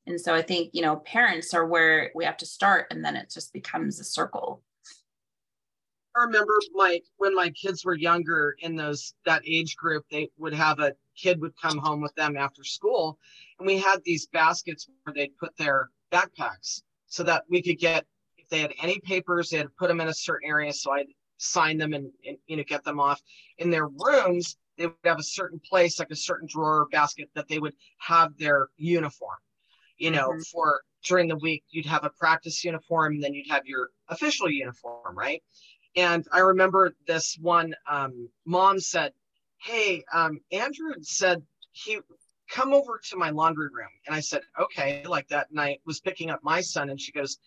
and 0.08 0.20
so 0.20 0.34
i 0.34 0.42
think 0.42 0.70
you 0.74 0.82
know 0.82 0.98
parents 0.98 1.54
are 1.54 1.66
where 1.66 2.12
we 2.16 2.26
have 2.26 2.38
to 2.38 2.46
start 2.46 2.88
and 2.92 3.04
then 3.04 3.16
it 3.16 3.30
just 3.30 3.54
becomes 3.54 4.00
a 4.00 4.04
circle 4.04 4.62
i 6.16 6.22
remember 6.22 6.54
like 6.76 7.04
when 7.18 7.36
my 7.36 7.50
kids 7.50 7.86
were 7.86 7.96
younger 7.96 8.56
in 8.60 8.76
those 8.76 9.14
that 9.26 9.42
age 9.46 9.76
group 9.76 10.06
they 10.12 10.30
would 10.38 10.54
have 10.54 10.80
a 10.80 10.94
kid 11.18 11.40
would 11.42 11.54
come 11.62 11.78
home 11.78 12.02
with 12.02 12.14
them 12.16 12.38
after 12.38 12.64
school 12.64 13.18
and 13.60 13.68
we 13.68 13.78
had 13.78 14.00
these 14.04 14.28
baskets 14.28 14.88
where 15.04 15.14
they'd 15.14 15.38
put 15.38 15.56
their 15.58 15.90
backpacks 16.12 16.82
so 17.08 17.24
that 17.24 17.44
we 17.50 17.62
could 17.62 17.78
get 17.78 18.06
if 18.38 18.48
they 18.50 18.60
had 18.60 18.74
any 18.82 19.00
papers, 19.00 19.50
they 19.50 19.58
had 19.58 19.68
to 19.68 19.74
put 19.78 19.88
them 19.88 20.02
in 20.02 20.08
a 20.08 20.14
certain 20.14 20.50
area. 20.50 20.74
So 20.74 20.92
I'd 20.92 21.08
sign 21.38 21.78
them 21.78 21.94
and, 21.94 22.12
and 22.26 22.38
you 22.48 22.58
know 22.58 22.64
get 22.64 22.84
them 22.84 23.00
off 23.00 23.22
in 23.58 23.70
their 23.70 23.88
rooms. 23.88 24.58
They 24.82 24.88
would 24.88 24.96
have 25.06 25.20
a 25.20 25.24
certain 25.24 25.60
place, 25.60 26.00
like 26.00 26.12
a 26.12 26.16
certain 26.16 26.48
drawer 26.52 26.82
or 26.82 26.88
basket, 26.92 27.30
that 27.36 27.48
they 27.48 27.60
would 27.60 27.74
have 28.00 28.38
their 28.38 28.70
uniform. 28.78 29.38
You 29.98 30.12
know, 30.12 30.30
mm-hmm. 30.30 30.42
for 30.52 30.82
during 31.06 31.28
the 31.28 31.38
week, 31.38 31.64
you'd 31.70 31.86
have 31.86 32.04
a 32.04 32.10
practice 32.10 32.64
uniform, 32.64 33.20
then 33.22 33.34
you'd 33.34 33.52
have 33.52 33.66
your 33.66 33.90
official 34.10 34.50
uniform, 34.50 35.16
right? 35.16 35.44
And 35.96 36.26
I 36.32 36.40
remember 36.40 36.94
this 37.06 37.38
one 37.40 37.76
um, 37.90 38.30
mom 38.46 38.80
said, 38.80 39.14
"Hey, 39.58 40.04
um, 40.12 40.40
Andrew 40.52 40.94
said 41.02 41.44
he 41.72 42.00
come 42.52 42.74
over 42.74 43.00
to 43.10 43.18
my 43.18 43.30
laundry 43.30 43.70
room. 43.72 43.90
And 44.06 44.16
I 44.16 44.20
said, 44.20 44.42
okay, 44.60 45.04
like 45.08 45.28
that 45.30 45.52
night 45.52 45.82
was 45.86 46.02
picking 46.02 46.30
up 46.30 46.42
my 46.44 46.62
son. 46.62 46.90
And 46.90 47.00
she 47.00 47.12
goes, 47.12 47.38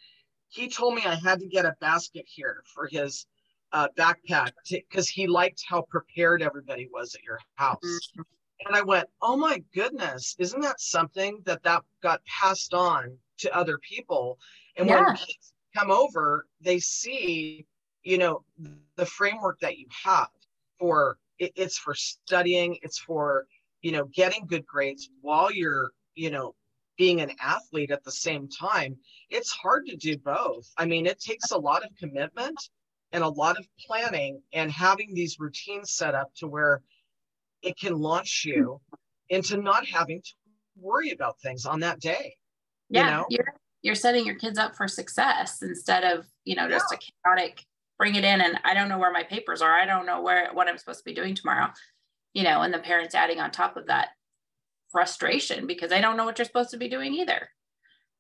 he 0.49 0.69
told 0.69 0.95
me 0.95 1.03
I 1.05 1.15
had 1.15 1.41
to 1.41 1.47
get 1.47 1.67
a 1.67 1.77
basket 1.81 2.25
here 2.27 2.63
for 2.75 2.89
his 2.91 3.27
uh, 3.75 3.89
backpack 3.99 4.53
because 4.71 5.09
he 5.09 5.27
liked 5.27 5.63
how 5.69 5.83
prepared 5.83 6.43
everybody 6.43 6.89
was 6.93 7.15
at 7.15 7.23
your 7.23 7.39
house. 7.57 7.79
Mm-hmm. 7.83 8.23
And 8.67 8.77
I 8.77 8.83
went, 8.83 9.07
oh 9.21 9.37
my 9.37 9.63
goodness, 9.75 10.35
isn't 10.39 10.63
that 10.63 10.81
something 10.81 11.43
that 11.45 11.63
that 11.65 11.83
got 12.03 12.25
passed 12.25 12.73
on 12.73 13.19
to 13.39 13.55
other 13.55 13.79
people? 13.79 14.39
And 14.77 14.89
yeah. 14.89 15.05
when 15.05 15.17
kids 15.17 15.53
come 15.77 15.91
over, 15.91 16.47
they 16.63 16.79
see, 16.79 17.67
you 18.05 18.17
know, 18.17 18.43
the 18.97 19.05
framework 19.05 19.61
that 19.61 19.77
you 19.77 19.87
have 20.05 20.29
for 20.79 21.19
it, 21.39 21.53
it's 21.57 21.77
for 21.77 21.95
studying, 21.95 22.79
it's 22.83 22.99
for 22.99 23.47
you 23.85 23.93
know, 23.93 24.07
getting 24.15 24.47
good 24.47 24.67
grades 24.67 25.11
while 25.21 25.53
you're, 25.53 25.91
you 26.15 26.31
know, 26.31 26.55
being 26.97 27.21
an 27.21 27.31
athlete 27.39 27.91
at 27.91 28.03
the 28.03 28.11
same 28.11 28.49
time, 28.49 28.97
it's 29.29 29.51
hard 29.51 29.85
to 29.87 29.95
do 29.97 30.17
both. 30.17 30.67
I 30.79 30.87
mean, 30.87 31.05
it 31.05 31.21
takes 31.21 31.51
a 31.51 31.59
lot 31.59 31.85
of 31.85 31.91
commitment 31.99 32.59
and 33.15 33.25
a 33.25 33.29
lot 33.29 33.59
of 33.59 33.67
planning 33.79 34.43
and 34.53 34.71
having 34.71 35.15
these 35.15 35.41
routines 35.41 35.93
set 35.93 36.15
up 36.15 36.35
to 36.35 36.47
where 36.47 36.83
it 37.63 37.79
can 37.79 37.99
launch 37.99 38.45
you 38.45 38.79
into 39.31 39.57
not 39.57 39.87
having 39.87 40.21
to 40.21 40.33
worry 40.79 41.11
about 41.11 41.41
things 41.41 41.65
on 41.65 41.81
that 41.81 42.01
day. 42.01 42.37
Yeah, 42.91 43.05
you 43.05 43.11
know? 43.11 43.27
you're 43.31 43.55
you're 43.81 43.95
setting 43.95 44.27
your 44.27 44.35
kids 44.35 44.59
up 44.59 44.77
for 44.77 44.87
success 44.87 45.63
instead 45.63 46.05
of, 46.05 46.27
you 46.45 46.55
know, 46.55 46.69
just 46.69 46.87
yeah. 46.91 46.99
a 46.99 47.29
chaotic 47.29 47.65
bring 47.97 48.17
it 48.17 48.25
in 48.25 48.41
and 48.43 48.59
I 48.65 48.75
don't 48.75 48.89
know 48.91 48.99
where 48.99 49.13
my 49.13 49.23
papers 49.23 49.63
are. 49.63 49.73
I 49.73 49.87
don't 49.87 50.05
know 50.05 50.21
where 50.21 50.51
what 50.53 50.69
I'm 50.69 50.77
supposed 50.77 50.99
to 50.99 51.05
be 51.05 51.15
doing 51.15 51.35
tomorrow 51.35 51.71
you 52.35 52.43
know, 52.43 52.61
and 52.61 52.75
the 52.75 52.79
parents 52.79 53.15
adding 53.15 53.41
on 53.41 53.51
top 53.51 53.77
of 53.77 53.87
that 53.87 54.09
frustration 54.91 55.67
because 55.67 55.89
they 55.89 56.01
don't 56.01 56.17
know 56.17 56.25
what 56.25 56.39
you're 56.39 56.45
supposed 56.45 56.71
to 56.71 56.77
be 56.77 56.89
doing 56.89 57.15
either. 57.15 57.49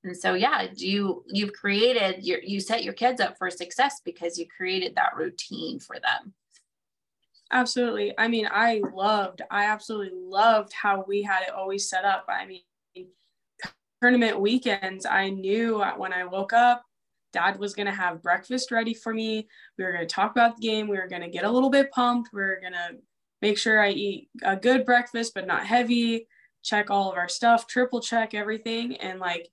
And 0.05 0.17
so, 0.17 0.35
yeah, 0.35 0.69
you 0.75 1.25
you've 1.29 1.53
created 1.53 2.25
your 2.25 2.41
you 2.43 2.61
set 2.61 2.85
your 2.85 2.95
kids 2.95 3.21
up 3.21 3.37
for 3.39 3.51
success 3.51 4.01
because 4.05 4.39
you 4.39 4.47
created 4.47 4.95
that 4.97 5.17
routine 5.17 5.81
for 5.81 5.97
them. 5.97 6.35
Absolutely. 7.51 8.13
I 8.19 8.27
mean, 8.29 8.49
I 8.51 8.83
loved, 8.93 9.43
I 9.51 9.67
absolutely 9.67 10.19
loved 10.19 10.73
how 10.73 11.05
we 11.07 11.23
had 11.23 11.43
it 11.43 11.51
always 11.51 11.89
set 11.89 12.05
up. 12.05 12.25
I 12.29 12.47
mean, 12.47 12.63
tournament 14.03 14.41
weekends, 14.41 15.07
I 15.07 15.31
knew 15.31 15.83
when 15.97 16.13
I 16.13 16.25
woke 16.25 16.53
up, 16.53 16.85
dad 17.33 17.59
was 17.59 17.75
going 17.75 17.87
to 17.87 17.93
have 17.93 18.23
breakfast 18.23 18.71
ready 18.71 18.93
for 18.93 19.15
me. 19.15 19.47
We 19.79 19.85
were 19.85 19.93
going 19.93 20.07
to 20.07 20.15
talk 20.15 20.33
about 20.33 20.57
the 20.57 20.63
game. 20.63 20.89
We 20.89 20.97
were 20.97 21.07
going 21.07 21.23
to 21.23 21.29
get 21.29 21.45
a 21.45 21.51
little 21.51 21.71
bit 21.71 21.93
pumped. 21.93 22.31
We 22.33 22.41
were 22.41 22.59
going 22.61 22.73
to 22.73 22.97
make 23.41 23.57
sure 23.57 23.81
I 23.81 23.91
eat 23.91 24.29
a 24.43 24.57
good 24.57 24.85
breakfast, 24.85 25.33
but 25.35 25.47
not 25.47 25.67
heavy, 25.67 26.27
check 26.63 26.91
all 26.91 27.13
of 27.13 27.19
our 27.19 27.29
stuff, 27.29 27.67
triple 27.67 28.01
check 28.01 28.35
everything. 28.35 28.97
And 28.97 29.21
like 29.21 29.49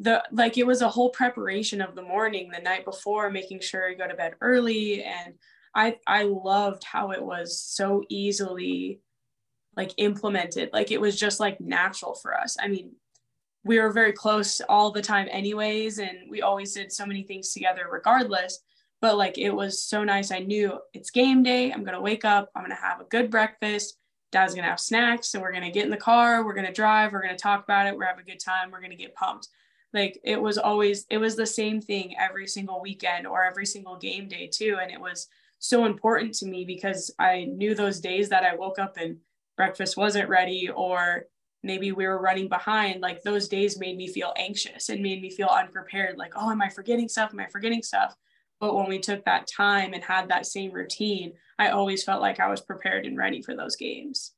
the 0.00 0.22
like 0.30 0.58
it 0.58 0.66
was 0.66 0.82
a 0.82 0.88
whole 0.88 1.10
preparation 1.10 1.80
of 1.80 1.94
the 1.94 2.02
morning 2.02 2.50
the 2.50 2.60
night 2.60 2.84
before 2.84 3.30
making 3.30 3.60
sure 3.60 3.88
you 3.88 3.96
go 3.96 4.06
to 4.06 4.14
bed 4.14 4.34
early. 4.40 5.02
And 5.02 5.34
i 5.74 5.96
i 6.06 6.22
loved 6.22 6.84
how 6.84 7.10
it 7.10 7.22
was 7.22 7.60
so 7.60 8.04
easily 8.08 9.00
like 9.76 9.92
implemented. 9.96 10.70
Like 10.72 10.90
it 10.90 11.00
was 11.00 11.18
just 11.18 11.40
like 11.40 11.60
natural 11.60 12.14
for 12.14 12.36
us. 12.36 12.56
I 12.60 12.68
mean 12.68 12.92
we 13.64 13.80
were 13.80 13.90
very 13.90 14.12
close 14.12 14.60
all 14.68 14.92
the 14.92 15.02
time 15.02 15.28
anyways 15.30 15.98
and 15.98 16.30
we 16.30 16.40
always 16.42 16.72
did 16.72 16.92
so 16.92 17.04
many 17.04 17.22
things 17.22 17.52
together 17.52 17.88
regardless. 17.90 18.60
But 19.00 19.16
like 19.16 19.38
it 19.38 19.50
was 19.50 19.82
so 19.82 20.04
nice. 20.04 20.30
I 20.30 20.40
knew 20.40 20.78
it's 20.92 21.10
game 21.10 21.42
day. 21.42 21.72
I'm 21.72 21.84
going 21.84 21.94
to 21.94 22.00
wake 22.00 22.24
up. 22.24 22.50
I'm 22.54 22.62
going 22.62 22.74
to 22.74 22.82
have 22.82 23.00
a 23.00 23.04
good 23.04 23.30
breakfast. 23.30 23.98
Dad's 24.32 24.54
going 24.54 24.64
to 24.64 24.70
have 24.70 24.80
snacks 24.80 25.34
and 25.34 25.42
we're 25.42 25.52
going 25.52 25.64
to 25.64 25.70
get 25.70 25.84
in 25.84 25.90
the 25.90 25.96
car. 25.96 26.44
We're 26.44 26.54
going 26.54 26.66
to 26.66 26.72
drive. 26.72 27.12
We're 27.12 27.22
going 27.22 27.36
to 27.36 27.42
talk 27.42 27.64
about 27.64 27.86
it. 27.86 27.96
We're 27.96 28.06
have 28.06 28.18
a 28.18 28.22
good 28.22 28.40
time. 28.40 28.70
We're 28.70 28.80
going 28.80 28.90
to 28.90 28.96
get 28.96 29.14
pumped 29.14 29.48
like 29.96 30.20
it 30.22 30.40
was 30.40 30.58
always 30.58 31.06
it 31.10 31.18
was 31.18 31.34
the 31.34 31.46
same 31.46 31.80
thing 31.80 32.14
every 32.18 32.46
single 32.46 32.80
weekend 32.80 33.26
or 33.26 33.44
every 33.44 33.66
single 33.66 33.96
game 33.96 34.28
day 34.28 34.46
too 34.46 34.78
and 34.80 34.90
it 34.92 35.00
was 35.00 35.26
so 35.58 35.86
important 35.86 36.34
to 36.34 36.46
me 36.46 36.64
because 36.64 37.10
i 37.18 37.44
knew 37.44 37.74
those 37.74 37.98
days 37.98 38.28
that 38.28 38.44
i 38.44 38.54
woke 38.54 38.78
up 38.78 38.96
and 38.96 39.16
breakfast 39.56 39.96
wasn't 39.96 40.28
ready 40.28 40.68
or 40.68 41.24
maybe 41.62 41.92
we 41.92 42.06
were 42.06 42.20
running 42.20 42.48
behind 42.48 43.00
like 43.00 43.22
those 43.22 43.48
days 43.48 43.78
made 43.78 43.96
me 43.96 44.06
feel 44.06 44.32
anxious 44.36 44.88
and 44.88 45.02
made 45.02 45.20
me 45.20 45.30
feel 45.30 45.48
unprepared 45.48 46.16
like 46.16 46.32
oh 46.36 46.50
am 46.50 46.62
i 46.62 46.68
forgetting 46.68 47.08
stuff? 47.08 47.30
Am 47.32 47.40
i 47.40 47.46
forgetting 47.46 47.82
stuff? 47.82 48.14
But 48.58 48.74
when 48.74 48.88
we 48.88 48.98
took 48.98 49.22
that 49.26 49.46
time 49.46 49.92
and 49.92 50.02
had 50.02 50.28
that 50.28 50.46
same 50.46 50.72
routine 50.72 51.32
i 51.58 51.70
always 51.70 52.04
felt 52.04 52.22
like 52.22 52.38
i 52.38 52.48
was 52.48 52.60
prepared 52.60 53.04
and 53.06 53.18
ready 53.18 53.42
for 53.42 53.56
those 53.56 53.76
games 53.76 54.32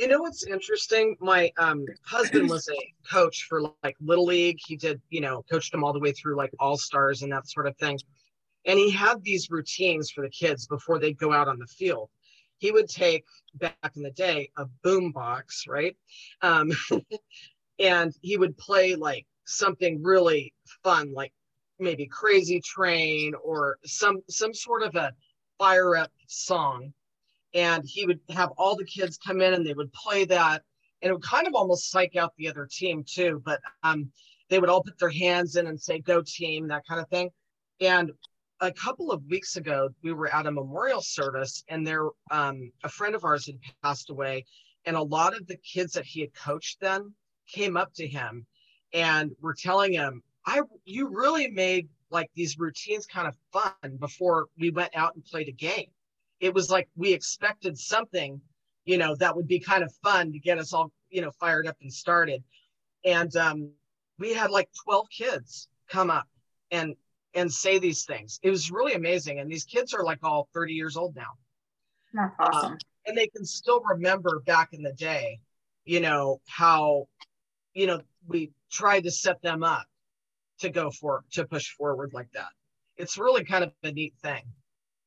you 0.00 0.08
know 0.08 0.20
what's 0.20 0.46
interesting? 0.46 1.14
My 1.20 1.52
um, 1.58 1.84
husband 2.06 2.48
was 2.48 2.66
a 2.70 2.94
coach 3.12 3.44
for 3.46 3.60
like 3.82 3.96
Little 4.00 4.24
League. 4.24 4.58
He 4.64 4.74
did, 4.74 4.98
you 5.10 5.20
know, 5.20 5.44
coached 5.50 5.72
them 5.72 5.84
all 5.84 5.92
the 5.92 6.00
way 6.00 6.12
through 6.12 6.36
like 6.36 6.50
All 6.58 6.78
Stars 6.78 7.20
and 7.20 7.30
that 7.32 7.46
sort 7.50 7.66
of 7.66 7.76
thing. 7.76 7.98
And 8.64 8.78
he 8.78 8.90
had 8.90 9.22
these 9.22 9.50
routines 9.50 10.10
for 10.10 10.22
the 10.22 10.30
kids 10.30 10.66
before 10.66 10.98
they'd 10.98 11.18
go 11.18 11.34
out 11.34 11.48
on 11.48 11.58
the 11.58 11.66
field. 11.66 12.08
He 12.56 12.72
would 12.72 12.88
take 12.88 13.26
back 13.56 13.92
in 13.94 14.02
the 14.02 14.10
day 14.10 14.50
a 14.56 14.64
boom 14.82 15.12
box, 15.12 15.64
right? 15.68 15.94
Um, 16.40 16.72
and 17.78 18.14
he 18.22 18.38
would 18.38 18.56
play 18.56 18.94
like 18.94 19.26
something 19.44 20.02
really 20.02 20.54
fun, 20.82 21.12
like 21.12 21.34
maybe 21.78 22.06
Crazy 22.06 22.62
Train 22.62 23.34
or 23.44 23.76
some 23.84 24.22
some 24.30 24.54
sort 24.54 24.82
of 24.82 24.94
a 24.94 25.12
fire 25.58 25.94
up 25.94 26.10
song 26.26 26.94
and 27.54 27.84
he 27.86 28.06
would 28.06 28.20
have 28.30 28.50
all 28.56 28.76
the 28.76 28.84
kids 28.84 29.18
come 29.18 29.40
in 29.40 29.54
and 29.54 29.66
they 29.66 29.74
would 29.74 29.92
play 29.92 30.24
that. 30.24 30.62
And 31.02 31.10
it 31.10 31.12
would 31.12 31.22
kind 31.22 31.46
of 31.46 31.54
almost 31.54 31.90
psych 31.90 32.16
out 32.16 32.34
the 32.36 32.48
other 32.48 32.68
team 32.70 33.04
too 33.06 33.42
but 33.44 33.60
um, 33.82 34.10
they 34.48 34.58
would 34.58 34.68
all 34.68 34.82
put 34.82 34.98
their 34.98 35.10
hands 35.10 35.56
in 35.56 35.66
and 35.66 35.80
say 35.80 36.00
go 36.00 36.22
team 36.22 36.68
that 36.68 36.86
kind 36.86 37.00
of 37.00 37.08
thing. 37.08 37.30
And 37.80 38.10
a 38.60 38.72
couple 38.72 39.10
of 39.10 39.24
weeks 39.24 39.56
ago 39.56 39.88
we 40.02 40.12
were 40.12 40.32
at 40.34 40.46
a 40.46 40.52
memorial 40.52 41.00
service 41.00 41.64
and 41.68 41.86
there 41.86 42.08
um, 42.30 42.70
a 42.84 42.88
friend 42.88 43.14
of 43.14 43.24
ours 43.24 43.46
had 43.46 43.58
passed 43.82 44.10
away. 44.10 44.44
And 44.86 44.96
a 44.96 45.02
lot 45.02 45.36
of 45.36 45.46
the 45.46 45.56
kids 45.56 45.92
that 45.92 46.04
he 46.04 46.20
had 46.20 46.34
coached 46.34 46.80
then 46.80 47.14
came 47.46 47.76
up 47.76 47.92
to 47.94 48.06
him 48.06 48.46
and 48.92 49.32
were 49.40 49.54
telling 49.54 49.92
him 49.92 50.22
i 50.46 50.60
you 50.84 51.08
really 51.08 51.50
made 51.50 51.88
like 52.10 52.30
these 52.34 52.58
routines 52.58 53.06
kind 53.06 53.28
of 53.28 53.36
fun 53.52 53.96
before 53.98 54.46
we 54.58 54.70
went 54.70 54.94
out 54.96 55.14
and 55.14 55.24
played 55.24 55.48
a 55.48 55.52
game 55.52 55.90
it 56.40 56.54
was 56.54 56.70
like 56.70 56.88
we 56.96 57.12
expected 57.12 57.78
something, 57.78 58.40
you 58.84 58.98
know, 58.98 59.14
that 59.16 59.36
would 59.36 59.46
be 59.46 59.60
kind 59.60 59.84
of 59.84 59.92
fun 60.02 60.32
to 60.32 60.38
get 60.38 60.58
us 60.58 60.72
all, 60.72 60.90
you 61.10 61.20
know, 61.20 61.30
fired 61.38 61.66
up 61.66 61.76
and 61.82 61.92
started. 61.92 62.42
And 63.04 63.34
um, 63.36 63.70
we 64.18 64.32
had 64.32 64.50
like 64.50 64.68
12 64.84 65.06
kids 65.10 65.68
come 65.88 66.10
up 66.10 66.26
and 66.70 66.94
and 67.34 67.52
say 67.52 67.78
these 67.78 68.04
things. 68.04 68.40
It 68.42 68.50
was 68.50 68.72
really 68.72 68.94
amazing. 68.94 69.38
And 69.38 69.50
these 69.50 69.64
kids 69.64 69.94
are 69.94 70.02
like 70.02 70.18
all 70.24 70.48
30 70.52 70.74
years 70.74 70.96
old 70.96 71.14
now. 71.14 71.32
That's 72.12 72.34
awesome. 72.40 72.72
Um, 72.72 72.78
and 73.06 73.16
they 73.16 73.28
can 73.28 73.44
still 73.44 73.80
remember 73.88 74.42
back 74.46 74.72
in 74.72 74.82
the 74.82 74.92
day, 74.92 75.38
you 75.84 76.00
know, 76.00 76.40
how, 76.48 77.06
you 77.72 77.86
know, 77.86 78.00
we 78.26 78.50
tried 78.70 79.04
to 79.04 79.12
set 79.12 79.40
them 79.42 79.62
up 79.62 79.86
to 80.58 80.70
go 80.70 80.90
for 80.90 81.24
to 81.32 81.44
push 81.44 81.70
forward 81.70 82.12
like 82.12 82.30
that. 82.32 82.48
It's 82.96 83.16
really 83.16 83.44
kind 83.44 83.64
of 83.64 83.72
a 83.84 83.92
neat 83.92 84.14
thing. 84.22 84.42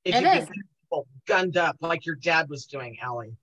If 0.05 0.15
it 0.15 0.23
is 0.23 0.49
people 0.93 1.07
gunned 1.27 1.57
up 1.57 1.77
like 1.81 2.05
your 2.05 2.15
dad 2.15 2.49
was 2.49 2.65
doing, 2.65 2.97
Allie. 3.01 3.35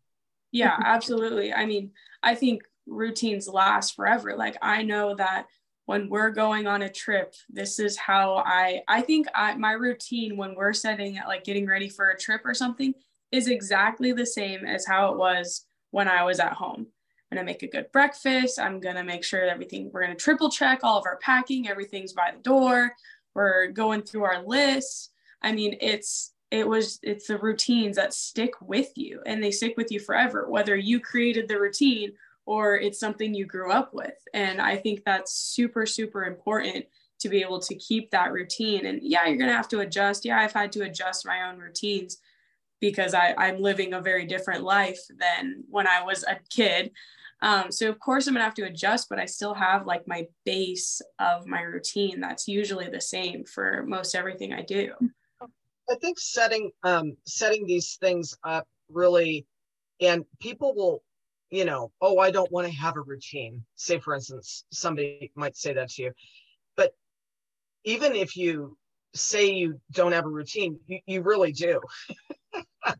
Yeah, 0.52 0.76
absolutely. 0.84 1.52
I 1.52 1.66
mean, 1.66 1.90
I 2.22 2.34
think 2.34 2.62
routines 2.86 3.48
last 3.48 3.94
forever. 3.94 4.36
Like 4.36 4.56
I 4.62 4.82
know 4.82 5.14
that 5.16 5.46
when 5.86 6.08
we're 6.08 6.30
going 6.30 6.66
on 6.66 6.82
a 6.82 6.88
trip, 6.88 7.34
this 7.48 7.78
is 7.78 7.96
how 7.96 8.42
I 8.46 8.82
I 8.86 9.00
think 9.00 9.26
I 9.34 9.54
my 9.56 9.72
routine 9.72 10.36
when 10.36 10.54
we're 10.54 10.72
setting 10.72 11.18
like 11.26 11.44
getting 11.44 11.66
ready 11.66 11.88
for 11.88 12.10
a 12.10 12.18
trip 12.18 12.42
or 12.44 12.54
something 12.54 12.94
is 13.32 13.48
exactly 13.48 14.12
the 14.12 14.26
same 14.26 14.64
as 14.64 14.86
how 14.86 15.12
it 15.12 15.18
was 15.18 15.66
when 15.90 16.08
I 16.08 16.24
was 16.24 16.40
at 16.40 16.52
home. 16.52 16.86
I'm 17.30 17.36
gonna 17.36 17.46
make 17.46 17.62
a 17.62 17.68
good 17.68 17.90
breakfast. 17.92 18.58
I'm 18.58 18.80
gonna 18.80 19.04
make 19.04 19.24
sure 19.24 19.44
everything 19.44 19.90
we're 19.92 20.02
gonna 20.02 20.16
triple 20.16 20.50
check 20.50 20.80
all 20.82 20.98
of 20.98 21.06
our 21.06 21.18
packing, 21.18 21.68
everything's 21.68 22.12
by 22.12 22.32
the 22.34 22.42
door. 22.42 22.92
We're 23.34 23.68
going 23.68 24.02
through 24.02 24.24
our 24.24 24.42
lists. 24.44 25.10
I 25.42 25.52
mean, 25.52 25.76
it's 25.80 26.32
it 26.50 26.66
was 26.66 26.98
it's 27.02 27.28
the 27.28 27.38
routines 27.38 27.96
that 27.96 28.12
stick 28.12 28.52
with 28.60 28.90
you 28.96 29.20
and 29.26 29.42
they 29.42 29.50
stick 29.50 29.76
with 29.76 29.92
you 29.92 30.00
forever 30.00 30.48
whether 30.48 30.76
you 30.76 31.00
created 31.00 31.48
the 31.48 31.58
routine 31.58 32.12
or 32.46 32.76
it's 32.76 32.98
something 32.98 33.34
you 33.34 33.46
grew 33.46 33.70
up 33.70 33.94
with. 33.94 34.16
And 34.34 34.60
i 34.60 34.76
think 34.76 35.04
that's 35.04 35.32
super 35.32 35.86
super 35.86 36.24
important 36.24 36.86
to 37.20 37.28
be 37.28 37.42
able 37.42 37.60
to 37.60 37.74
keep 37.74 38.10
that 38.10 38.32
routine. 38.32 38.86
And 38.86 39.00
yeah 39.02 39.26
you're 39.26 39.36
going 39.36 39.50
to 39.50 39.56
have 39.56 39.68
to 39.68 39.80
adjust. 39.80 40.24
Yeah 40.24 40.40
i've 40.40 40.52
had 40.52 40.72
to 40.72 40.82
adjust 40.82 41.26
my 41.26 41.48
own 41.48 41.58
routines 41.58 42.18
because 42.80 43.14
I, 43.14 43.34
i'm 43.36 43.60
living 43.60 43.92
a 43.92 44.00
very 44.00 44.26
different 44.26 44.64
life 44.64 45.00
than 45.18 45.64
when 45.68 45.86
i 45.86 46.02
was 46.02 46.24
a 46.24 46.38
kid. 46.48 46.92
Um, 47.42 47.72
so 47.72 47.88
of 47.88 47.98
course 47.98 48.26
i'm 48.26 48.34
to 48.34 48.40
have 48.40 48.54
to 48.54 48.66
adjust 48.66 49.08
but 49.08 49.18
i 49.18 49.24
still 49.24 49.54
have 49.54 49.86
like 49.86 50.06
my 50.06 50.26
base 50.44 51.00
of 51.18 51.46
my 51.46 51.62
routine 51.62 52.20
that's 52.20 52.46
usually 52.48 52.88
the 52.88 53.00
same 53.00 53.44
for 53.44 53.82
most 53.86 54.14
everything 54.14 54.52
i 54.52 54.60
do 54.60 54.92
I 55.88 55.94
think 55.96 56.18
setting 56.18 56.70
um, 56.82 57.16
setting 57.26 57.66
these 57.66 57.96
things 58.00 58.36
up 58.44 58.66
really, 58.88 59.46
and 60.00 60.24
people 60.40 60.74
will, 60.74 61.02
you 61.50 61.64
know, 61.64 61.90
oh, 62.00 62.18
I 62.18 62.30
don't 62.30 62.50
want 62.50 62.66
to 62.66 62.72
have 62.74 62.96
a 62.96 63.02
routine. 63.02 63.64
Say, 63.76 63.98
for 63.98 64.14
instance, 64.14 64.64
somebody 64.70 65.30
might 65.34 65.56
say 65.56 65.74
that 65.74 65.90
to 65.90 66.02
you, 66.02 66.12
but 66.76 66.92
even 67.84 68.14
if 68.14 68.36
you 68.36 68.76
say 69.14 69.50
you 69.50 69.80
don't 69.92 70.12
have 70.12 70.26
a 70.26 70.30
routine, 70.30 70.78
you, 70.86 71.00
you 71.06 71.22
really 71.22 71.52
do. 71.52 71.80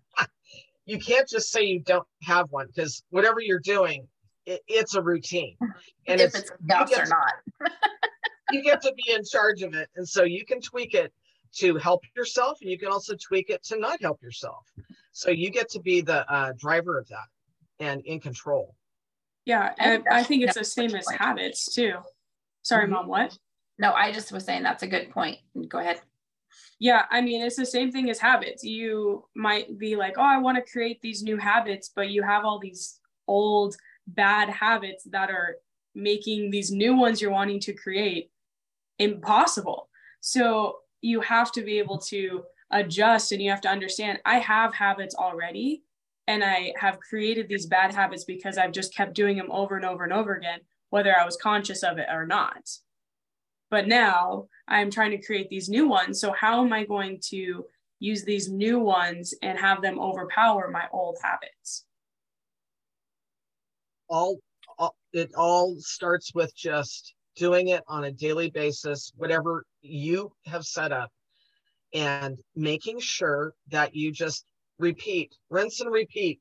you 0.85 0.99
can't 0.99 1.29
just 1.29 1.51
say 1.51 1.63
you 1.65 1.81
don't 1.81 2.07
have 2.23 2.47
one 2.51 2.67
because 2.67 3.03
whatever 3.11 3.41
you're 3.41 3.61
doing, 3.61 4.09
it, 4.47 4.61
it's 4.67 4.95
a 4.95 5.03
routine, 5.03 5.57
and 6.07 6.21
if 6.21 6.35
it's, 6.35 6.51
it's 6.69 6.99
or 6.99 7.07
not. 7.07 7.73
you 8.51 8.63
get 8.63 8.83
to 8.83 8.93
be 8.95 9.13
in 9.13 9.23
charge 9.25 9.63
of 9.63 9.75
it, 9.75 9.89
and 9.97 10.09
so 10.09 10.25
you 10.25 10.45
can 10.45 10.61
tweak 10.61 10.95
it 10.95 11.13
to 11.57 11.77
help 11.77 12.03
yourself 12.17 12.59
and 12.61 12.71
you 12.71 12.79
can 12.79 12.89
also 12.89 13.15
tweak 13.17 13.51
it 13.51 13.63
to 13.65 13.79
not 13.79 14.01
help 14.01 14.23
yourself. 14.23 14.67
So 15.13 15.31
you 15.31 15.51
get 15.51 15.69
to 15.71 15.81
be 15.81 16.01
the 16.01 16.31
uh, 16.33 16.53
driver 16.59 16.99
of 16.99 17.09
that 17.09 17.27
and 17.79 18.03
in 18.07 18.21
control. 18.21 18.75
Yeah 19.45 19.73
I, 19.79 20.01
I 20.11 20.23
think 20.23 20.45
it's 20.45 20.57
the 20.57 20.65
same 20.65 20.95
as 20.95 21.09
habits 21.09 21.73
too. 21.75 21.95
Sorry 22.63 22.85
mm-hmm. 22.85 22.95
mom 22.95 23.09
what? 23.09 23.37
No 23.79 23.93
i 23.93 24.13
just 24.13 24.33
was 24.33 24.45
saying 24.45 24.63
that's 24.63 24.83
a 24.83 24.89
good 24.89 25.11
point. 25.11 25.39
Go 25.69 25.79
ahead. 25.79 26.01
Yeah 26.79 27.05
i 27.11 27.21
mean 27.21 27.43
it's 27.43 27.57
the 27.57 27.67
same 27.67 27.91
thing 27.91 28.11
as 28.11 28.19
habits. 28.19 28.63
You 28.63 29.25
might 29.35 29.79
be 29.79 29.97
like 29.97 30.15
oh 30.19 30.23
i 30.23 30.39
want 30.39 30.65
to 30.65 30.73
create 30.73 31.01
these 31.01 31.23
new 31.23 31.37
habits 31.37 31.91
but 31.95 32.11
you 32.11 32.23
have 32.23 32.45
all 32.45 32.59
these 32.59 33.01
old 33.27 33.77
bad 34.07 34.49
habits 34.49 35.05
that 35.05 35.31
are 35.31 35.57
making 35.95 36.51
these 36.51 36.71
new 36.71 36.97
ones 36.97 37.21
you're 37.21 37.31
wanting 37.31 37.61
to 37.61 37.73
create 37.73 38.31
impossible. 38.99 39.89
So 40.21 40.77
you 41.01 41.21
have 41.21 41.53
to 41.53 41.63
be 41.63 41.79
able 41.79 41.99
to 41.99 42.45
adjust 42.71 43.33
and 43.33 43.43
you 43.43 43.51
have 43.51 43.61
to 43.63 43.69
understand 43.69 44.19
I 44.25 44.39
have 44.39 44.75
habits 44.75 45.15
already 45.15 45.83
and 46.27 46.45
I 46.45 46.73
have 46.79 47.01
created 47.01 47.49
these 47.49 47.67
bad 47.67 47.93
habits 47.93 48.25
because 48.25 48.57
I've 48.57 48.73
just 48.73 48.95
kept 48.95 49.15
doing 49.15 49.37
them 49.37 49.51
over 49.51 49.77
and 49.77 49.85
over 49.85 50.05
and 50.05 50.13
over 50.13 50.37
again, 50.37 50.61
whether 50.91 51.19
I 51.19 51.25
was 51.25 51.37
conscious 51.37 51.83
of 51.83 51.99
it 51.99 52.07
or 52.09 52.25
not. 52.25 52.71
But 53.69 53.89
now 53.89 54.47
I'm 54.69 54.91
trying 54.91 55.11
to 55.13 55.25
create 55.25 55.49
these 55.49 55.69
new 55.69 55.89
ones. 55.89 56.21
So, 56.21 56.33
how 56.33 56.65
am 56.65 56.73
I 56.73 56.85
going 56.85 57.19
to 57.31 57.65
use 57.99 58.25
these 58.25 58.49
new 58.49 58.79
ones 58.79 59.35
and 59.43 59.59
have 59.59 59.83
them 59.83 59.99
overpower 59.99 60.71
my 60.71 60.87
old 60.93 61.19
habits? 61.23 61.85
All, 64.09 64.39
all 64.79 64.95
it 65.13 65.33
all 65.37 65.77
starts 65.79 66.33
with 66.35 66.55
just 66.55 67.15
doing 67.37 67.69
it 67.69 67.83
on 67.89 68.05
a 68.05 68.13
daily 68.13 68.51
basis, 68.51 69.13
whatever 69.17 69.65
you 69.83 70.33
have 70.47 70.65
set 70.65 70.93
up, 70.93 71.11
and 71.95 72.39
making 72.55 73.01
sure 73.01 73.55
that 73.69 73.95
you 73.95 74.13
just 74.13 74.45
repeat, 74.79 75.35
rinse 75.51 75.81
and 75.81 75.91
repeat. 75.91 76.41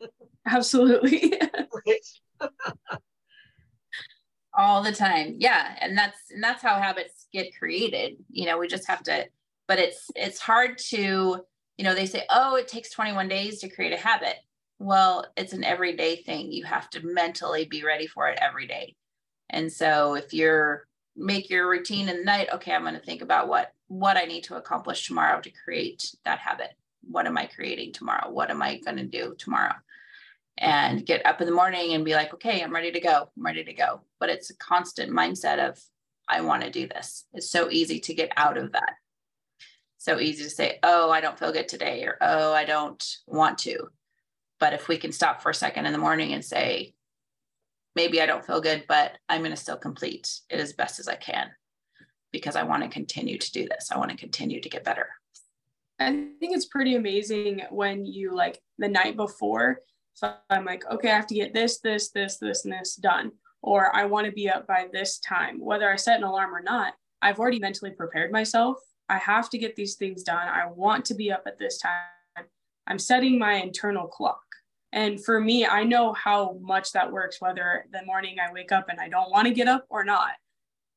Absolutely. 0.46 1.34
all 4.54 4.82
the 4.82 4.92
time. 4.92 5.36
Yeah. 5.38 5.76
And 5.80 5.96
that's 5.96 6.18
and 6.30 6.42
that's 6.42 6.62
how 6.62 6.78
habits 6.78 7.26
get 7.32 7.56
created. 7.58 8.16
You 8.30 8.46
know 8.46 8.58
we 8.58 8.68
just 8.68 8.86
have 8.88 9.02
to 9.04 9.26
but 9.68 9.78
it's 9.78 10.10
it's 10.14 10.40
hard 10.40 10.78
to 10.78 11.42
you 11.78 11.84
know 11.84 11.94
they 11.94 12.06
say 12.06 12.24
oh 12.30 12.56
it 12.56 12.68
takes 12.68 12.90
21 12.90 13.28
days 13.28 13.60
to 13.60 13.68
create 13.68 13.92
a 13.92 13.96
habit. 13.96 14.36
Well 14.78 15.26
it's 15.36 15.52
an 15.52 15.64
everyday 15.64 16.16
thing. 16.16 16.52
You 16.52 16.64
have 16.64 16.90
to 16.90 17.06
mentally 17.06 17.64
be 17.64 17.84
ready 17.84 18.06
for 18.06 18.28
it 18.28 18.38
every 18.40 18.66
day. 18.66 18.94
And 19.50 19.72
so 19.72 20.14
if 20.14 20.32
you're 20.32 20.86
make 21.16 21.50
your 21.50 21.68
routine 21.68 22.08
in 22.08 22.18
the 22.18 22.24
night 22.24 22.48
okay 22.52 22.72
i'm 22.72 22.82
going 22.82 22.94
to 22.94 23.00
think 23.00 23.22
about 23.22 23.48
what 23.48 23.72
what 23.88 24.16
i 24.16 24.24
need 24.24 24.44
to 24.44 24.56
accomplish 24.56 25.06
tomorrow 25.06 25.40
to 25.40 25.50
create 25.64 26.14
that 26.24 26.38
habit. 26.38 26.72
What 27.02 27.26
am 27.26 27.36
i 27.36 27.46
creating 27.46 27.92
tomorrow? 27.92 28.30
What 28.30 28.50
am 28.50 28.62
i 28.62 28.78
going 28.78 28.96
to 28.96 29.04
do 29.04 29.34
tomorrow? 29.38 29.74
And 30.58 31.04
get 31.04 31.26
up 31.26 31.40
in 31.40 31.46
the 31.46 31.54
morning 31.54 31.92
and 31.92 32.04
be 32.04 32.14
like 32.14 32.32
okay 32.34 32.62
i'm 32.62 32.74
ready 32.74 32.92
to 32.92 33.00
go 33.00 33.28
i'm 33.36 33.44
ready 33.44 33.64
to 33.64 33.74
go. 33.74 34.00
But 34.18 34.30
it's 34.30 34.50
a 34.50 34.56
constant 34.56 35.12
mindset 35.12 35.58
of 35.58 35.78
i 36.28 36.40
want 36.40 36.62
to 36.62 36.70
do 36.70 36.88
this. 36.88 37.26
It's 37.34 37.50
so 37.50 37.70
easy 37.70 38.00
to 38.00 38.14
get 38.14 38.32
out 38.36 38.56
of 38.56 38.72
that. 38.72 38.94
So 39.98 40.18
easy 40.18 40.44
to 40.44 40.50
say 40.50 40.78
oh 40.82 41.10
i 41.10 41.20
don't 41.20 41.38
feel 41.38 41.52
good 41.52 41.68
today 41.68 42.04
or 42.04 42.16
oh 42.20 42.52
i 42.54 42.64
don't 42.64 43.04
want 43.26 43.58
to. 43.58 43.88
But 44.58 44.72
if 44.72 44.88
we 44.88 44.96
can 44.96 45.12
stop 45.12 45.42
for 45.42 45.50
a 45.50 45.54
second 45.54 45.86
in 45.86 45.92
the 45.92 45.98
morning 45.98 46.32
and 46.32 46.44
say 46.44 46.94
maybe 47.96 48.20
I 48.20 48.26
don't 48.26 48.44
feel 48.44 48.60
good, 48.60 48.84
but 48.88 49.18
I'm 49.28 49.40
going 49.40 49.50
to 49.50 49.56
still 49.56 49.76
complete 49.76 50.30
it 50.50 50.60
as 50.60 50.72
best 50.72 50.98
as 50.98 51.08
I 51.08 51.16
can 51.16 51.50
because 52.32 52.56
I 52.56 52.62
want 52.62 52.82
to 52.82 52.88
continue 52.88 53.38
to 53.38 53.52
do 53.52 53.68
this. 53.68 53.90
I 53.92 53.98
want 53.98 54.10
to 54.10 54.16
continue 54.16 54.60
to 54.60 54.68
get 54.68 54.84
better. 54.84 55.08
I 56.00 56.10
think 56.10 56.56
it's 56.56 56.66
pretty 56.66 56.96
amazing 56.96 57.62
when 57.70 58.04
you 58.04 58.34
like 58.34 58.60
the 58.78 58.88
night 58.88 59.16
before. 59.16 59.80
So 60.14 60.34
I'm 60.50 60.64
like, 60.64 60.84
okay, 60.90 61.10
I 61.10 61.16
have 61.16 61.26
to 61.28 61.34
get 61.34 61.54
this, 61.54 61.80
this, 61.80 62.10
this, 62.10 62.38
this, 62.38 62.64
and 62.64 62.72
this 62.72 62.96
done. 62.96 63.32
Or 63.62 63.94
I 63.94 64.06
want 64.06 64.26
to 64.26 64.32
be 64.32 64.48
up 64.48 64.66
by 64.66 64.88
this 64.92 65.20
time. 65.20 65.60
Whether 65.60 65.90
I 65.90 65.96
set 65.96 66.18
an 66.18 66.24
alarm 66.24 66.54
or 66.54 66.62
not, 66.62 66.94
I've 67.20 67.38
already 67.38 67.60
mentally 67.60 67.92
prepared 67.92 68.32
myself. 68.32 68.78
I 69.08 69.18
have 69.18 69.48
to 69.50 69.58
get 69.58 69.76
these 69.76 69.94
things 69.94 70.22
done. 70.22 70.48
I 70.48 70.66
want 70.66 71.04
to 71.06 71.14
be 71.14 71.30
up 71.30 71.44
at 71.46 71.58
this 71.58 71.78
time. 71.78 72.46
I'm 72.86 72.98
setting 72.98 73.38
my 73.38 73.54
internal 73.54 74.08
clock. 74.08 74.42
And 74.92 75.24
for 75.24 75.40
me, 75.40 75.64
I 75.66 75.84
know 75.84 76.12
how 76.12 76.58
much 76.60 76.92
that 76.92 77.10
works, 77.10 77.40
whether 77.40 77.86
the 77.92 78.04
morning 78.04 78.36
I 78.38 78.52
wake 78.52 78.72
up 78.72 78.88
and 78.90 79.00
I 79.00 79.08
don't 79.08 79.30
want 79.30 79.48
to 79.48 79.54
get 79.54 79.68
up 79.68 79.86
or 79.88 80.04
not. 80.04 80.32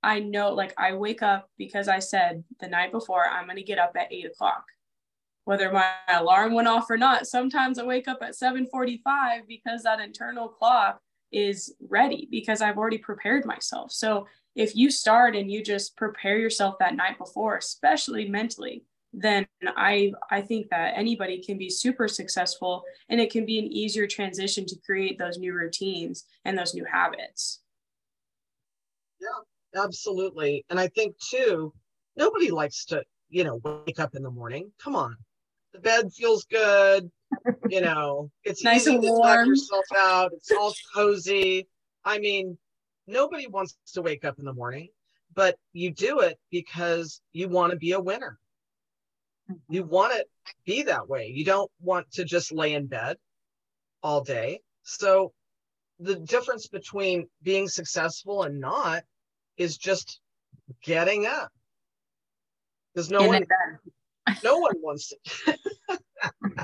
I 0.03 0.19
know, 0.19 0.53
like, 0.53 0.73
I 0.77 0.93
wake 0.93 1.23
up 1.23 1.49
because 1.57 1.87
I 1.87 1.99
said 1.99 2.43
the 2.59 2.67
night 2.67 2.91
before 2.91 3.27
I'm 3.27 3.45
going 3.45 3.57
to 3.57 3.63
get 3.63 3.79
up 3.79 3.95
at 3.97 4.11
eight 4.11 4.25
o'clock. 4.25 4.65
Whether 5.45 5.71
my 5.71 5.91
alarm 6.09 6.53
went 6.53 6.67
off 6.67 6.89
or 6.89 6.97
not, 6.97 7.27
sometimes 7.27 7.79
I 7.79 7.85
wake 7.85 8.07
up 8.07 8.19
at 8.21 8.35
7:45 8.35 9.47
because 9.47 9.83
that 9.83 9.99
internal 9.99 10.49
clock 10.49 10.99
is 11.31 11.73
ready 11.89 12.27
because 12.31 12.61
I've 12.61 12.77
already 12.77 12.97
prepared 12.97 13.45
myself. 13.45 13.91
So 13.91 14.27
if 14.55 14.75
you 14.75 14.89
start 14.89 15.35
and 15.35 15.51
you 15.51 15.63
just 15.63 15.95
prepare 15.97 16.37
yourself 16.37 16.75
that 16.79 16.95
night 16.95 17.17
before, 17.17 17.57
especially 17.57 18.27
mentally, 18.27 18.83
then 19.15 19.47
I 19.63 20.11
I 20.29 20.41
think 20.41 20.69
that 20.69 20.93
anybody 20.95 21.41
can 21.41 21.57
be 21.57 21.69
super 21.69 22.07
successful 22.07 22.83
and 23.09 23.21
it 23.21 23.31
can 23.31 23.45
be 23.45 23.59
an 23.59 23.65
easier 23.65 24.07
transition 24.07 24.65
to 24.65 24.75
create 24.85 25.17
those 25.17 25.37
new 25.37 25.53
routines 25.53 26.25
and 26.43 26.57
those 26.57 26.73
new 26.73 26.85
habits. 26.85 27.61
Yeah, 29.21 29.83
absolutely. 29.83 30.65
And 30.69 30.79
I 30.79 30.89
think 30.89 31.15
too, 31.17 31.73
nobody 32.17 32.51
likes 32.51 32.85
to, 32.85 33.03
you 33.29 33.45
know, 33.45 33.61
wake 33.63 33.99
up 33.99 34.15
in 34.15 34.23
the 34.23 34.31
morning. 34.31 34.71
Come 34.79 34.95
on. 34.95 35.15
The 35.73 35.79
bed 35.79 36.11
feels 36.13 36.43
good. 36.45 37.09
You 37.69 37.81
know, 37.87 38.29
it's 38.43 38.63
nice 38.63 38.85
and 38.85 39.01
to 39.01 39.09
warm. 39.09 39.47
yourself 39.47 39.85
out. 39.97 40.31
It's 40.33 40.51
all 40.51 40.73
cozy. 40.95 41.67
I 42.03 42.19
mean, 42.19 42.57
nobody 43.07 43.47
wants 43.47 43.77
to 43.93 44.01
wake 44.01 44.25
up 44.25 44.39
in 44.39 44.45
the 44.45 44.53
morning, 44.53 44.89
but 45.33 45.57
you 45.71 45.91
do 45.91 46.19
it 46.19 46.37
because 46.51 47.21
you 47.31 47.47
want 47.47 47.71
to 47.71 47.77
be 47.77 47.93
a 47.93 47.99
winner 47.99 48.39
you 49.69 49.83
want 49.83 50.13
to 50.13 50.25
be 50.65 50.83
that 50.83 51.07
way. 51.07 51.31
You 51.33 51.45
don't 51.45 51.71
want 51.79 52.11
to 52.13 52.25
just 52.25 52.51
lay 52.51 52.73
in 52.73 52.87
bed 52.87 53.17
all 54.01 54.21
day. 54.21 54.61
So 54.83 55.33
the 55.99 56.15
difference 56.15 56.67
between 56.67 57.27
being 57.41 57.67
successful 57.67 58.43
and 58.43 58.59
not 58.59 59.03
is 59.57 59.77
just 59.77 60.19
getting 60.83 61.25
up. 61.25 61.51
Because 62.93 63.09
no 63.09 63.27
one 63.27 63.45
no 64.43 64.57
one 64.57 64.75
wants 64.81 65.09
to 65.09 65.57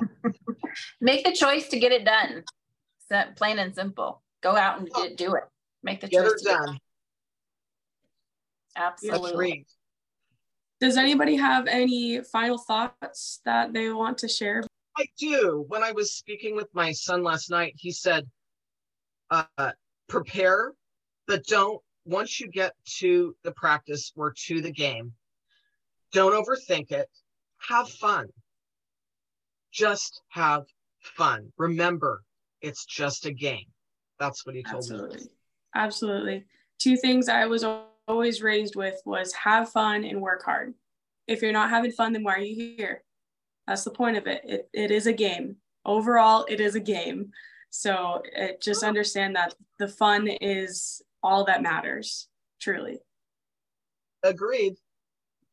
make 1.01 1.25
the 1.25 1.33
choice 1.33 1.67
to 1.69 1.79
get 1.79 1.91
it 1.91 2.05
done. 2.05 2.43
Plain 3.35 3.59
and 3.59 3.75
simple. 3.75 4.21
Go 4.41 4.55
out 4.55 4.79
and 4.79 5.17
do 5.17 5.35
it. 5.35 5.43
Make 5.83 6.01
the 6.01 6.07
choice 6.07 6.41
to 6.41 6.45
get. 6.45 6.53
It 6.53 6.65
done. 6.65 6.79
Absolutely. 8.75 9.65
Does 10.81 10.97
anybody 10.97 11.35
have 11.35 11.67
any 11.67 12.21
final 12.21 12.57
thoughts 12.57 13.39
that 13.45 13.71
they 13.71 13.93
want 13.93 14.17
to 14.17 14.27
share? 14.27 14.63
I 14.97 15.05
do. 15.17 15.63
When 15.67 15.83
I 15.83 15.91
was 15.91 16.15
speaking 16.15 16.55
with 16.55 16.67
my 16.73 16.91
son 16.91 17.23
last 17.23 17.51
night, 17.51 17.75
he 17.77 17.91
said, 17.91 18.27
uh, 19.29 19.71
prepare, 20.09 20.73
but 21.27 21.45
don't, 21.45 21.79
once 22.05 22.39
you 22.39 22.47
get 22.49 22.73
to 22.97 23.35
the 23.43 23.51
practice 23.51 24.11
or 24.15 24.33
to 24.47 24.59
the 24.59 24.71
game, 24.71 25.13
don't 26.13 26.33
overthink 26.33 26.91
it. 26.91 27.07
Have 27.69 27.87
fun. 27.87 28.27
Just 29.71 30.21
have 30.29 30.63
fun. 30.99 31.53
Remember, 31.57 32.23
it's 32.61 32.85
just 32.85 33.27
a 33.27 33.31
game. 33.31 33.67
That's 34.19 34.45
what 34.47 34.55
he 34.55 34.63
told 34.63 34.77
Absolutely. 34.77 35.17
me. 35.17 35.23
Absolutely. 35.75 36.45
Two 36.79 36.97
things 36.97 37.29
I 37.29 37.45
was 37.45 37.63
always 38.07 38.41
raised 38.41 38.75
with 38.75 39.01
was 39.05 39.33
have 39.33 39.69
fun 39.69 40.03
and 40.03 40.21
work 40.21 40.43
hard. 40.43 40.73
If 41.27 41.41
you're 41.41 41.51
not 41.51 41.69
having 41.69 41.91
fun, 41.91 42.13
then 42.13 42.23
why 42.23 42.35
are 42.35 42.41
you 42.41 42.73
here? 42.77 43.03
That's 43.67 43.83
the 43.83 43.91
point 43.91 44.17
of 44.17 44.27
it. 44.27 44.41
It, 44.45 44.69
it 44.73 44.91
is 44.91 45.07
a 45.07 45.13
game. 45.13 45.57
Overall, 45.85 46.45
it 46.49 46.59
is 46.59 46.75
a 46.75 46.79
game. 46.79 47.31
So 47.69 48.21
it, 48.25 48.61
just 48.61 48.83
understand 48.83 49.35
that 49.35 49.55
the 49.79 49.87
fun 49.87 50.27
is 50.27 51.01
all 51.23 51.45
that 51.45 51.61
matters, 51.61 52.27
truly. 52.59 52.99
Agreed. 54.23 54.75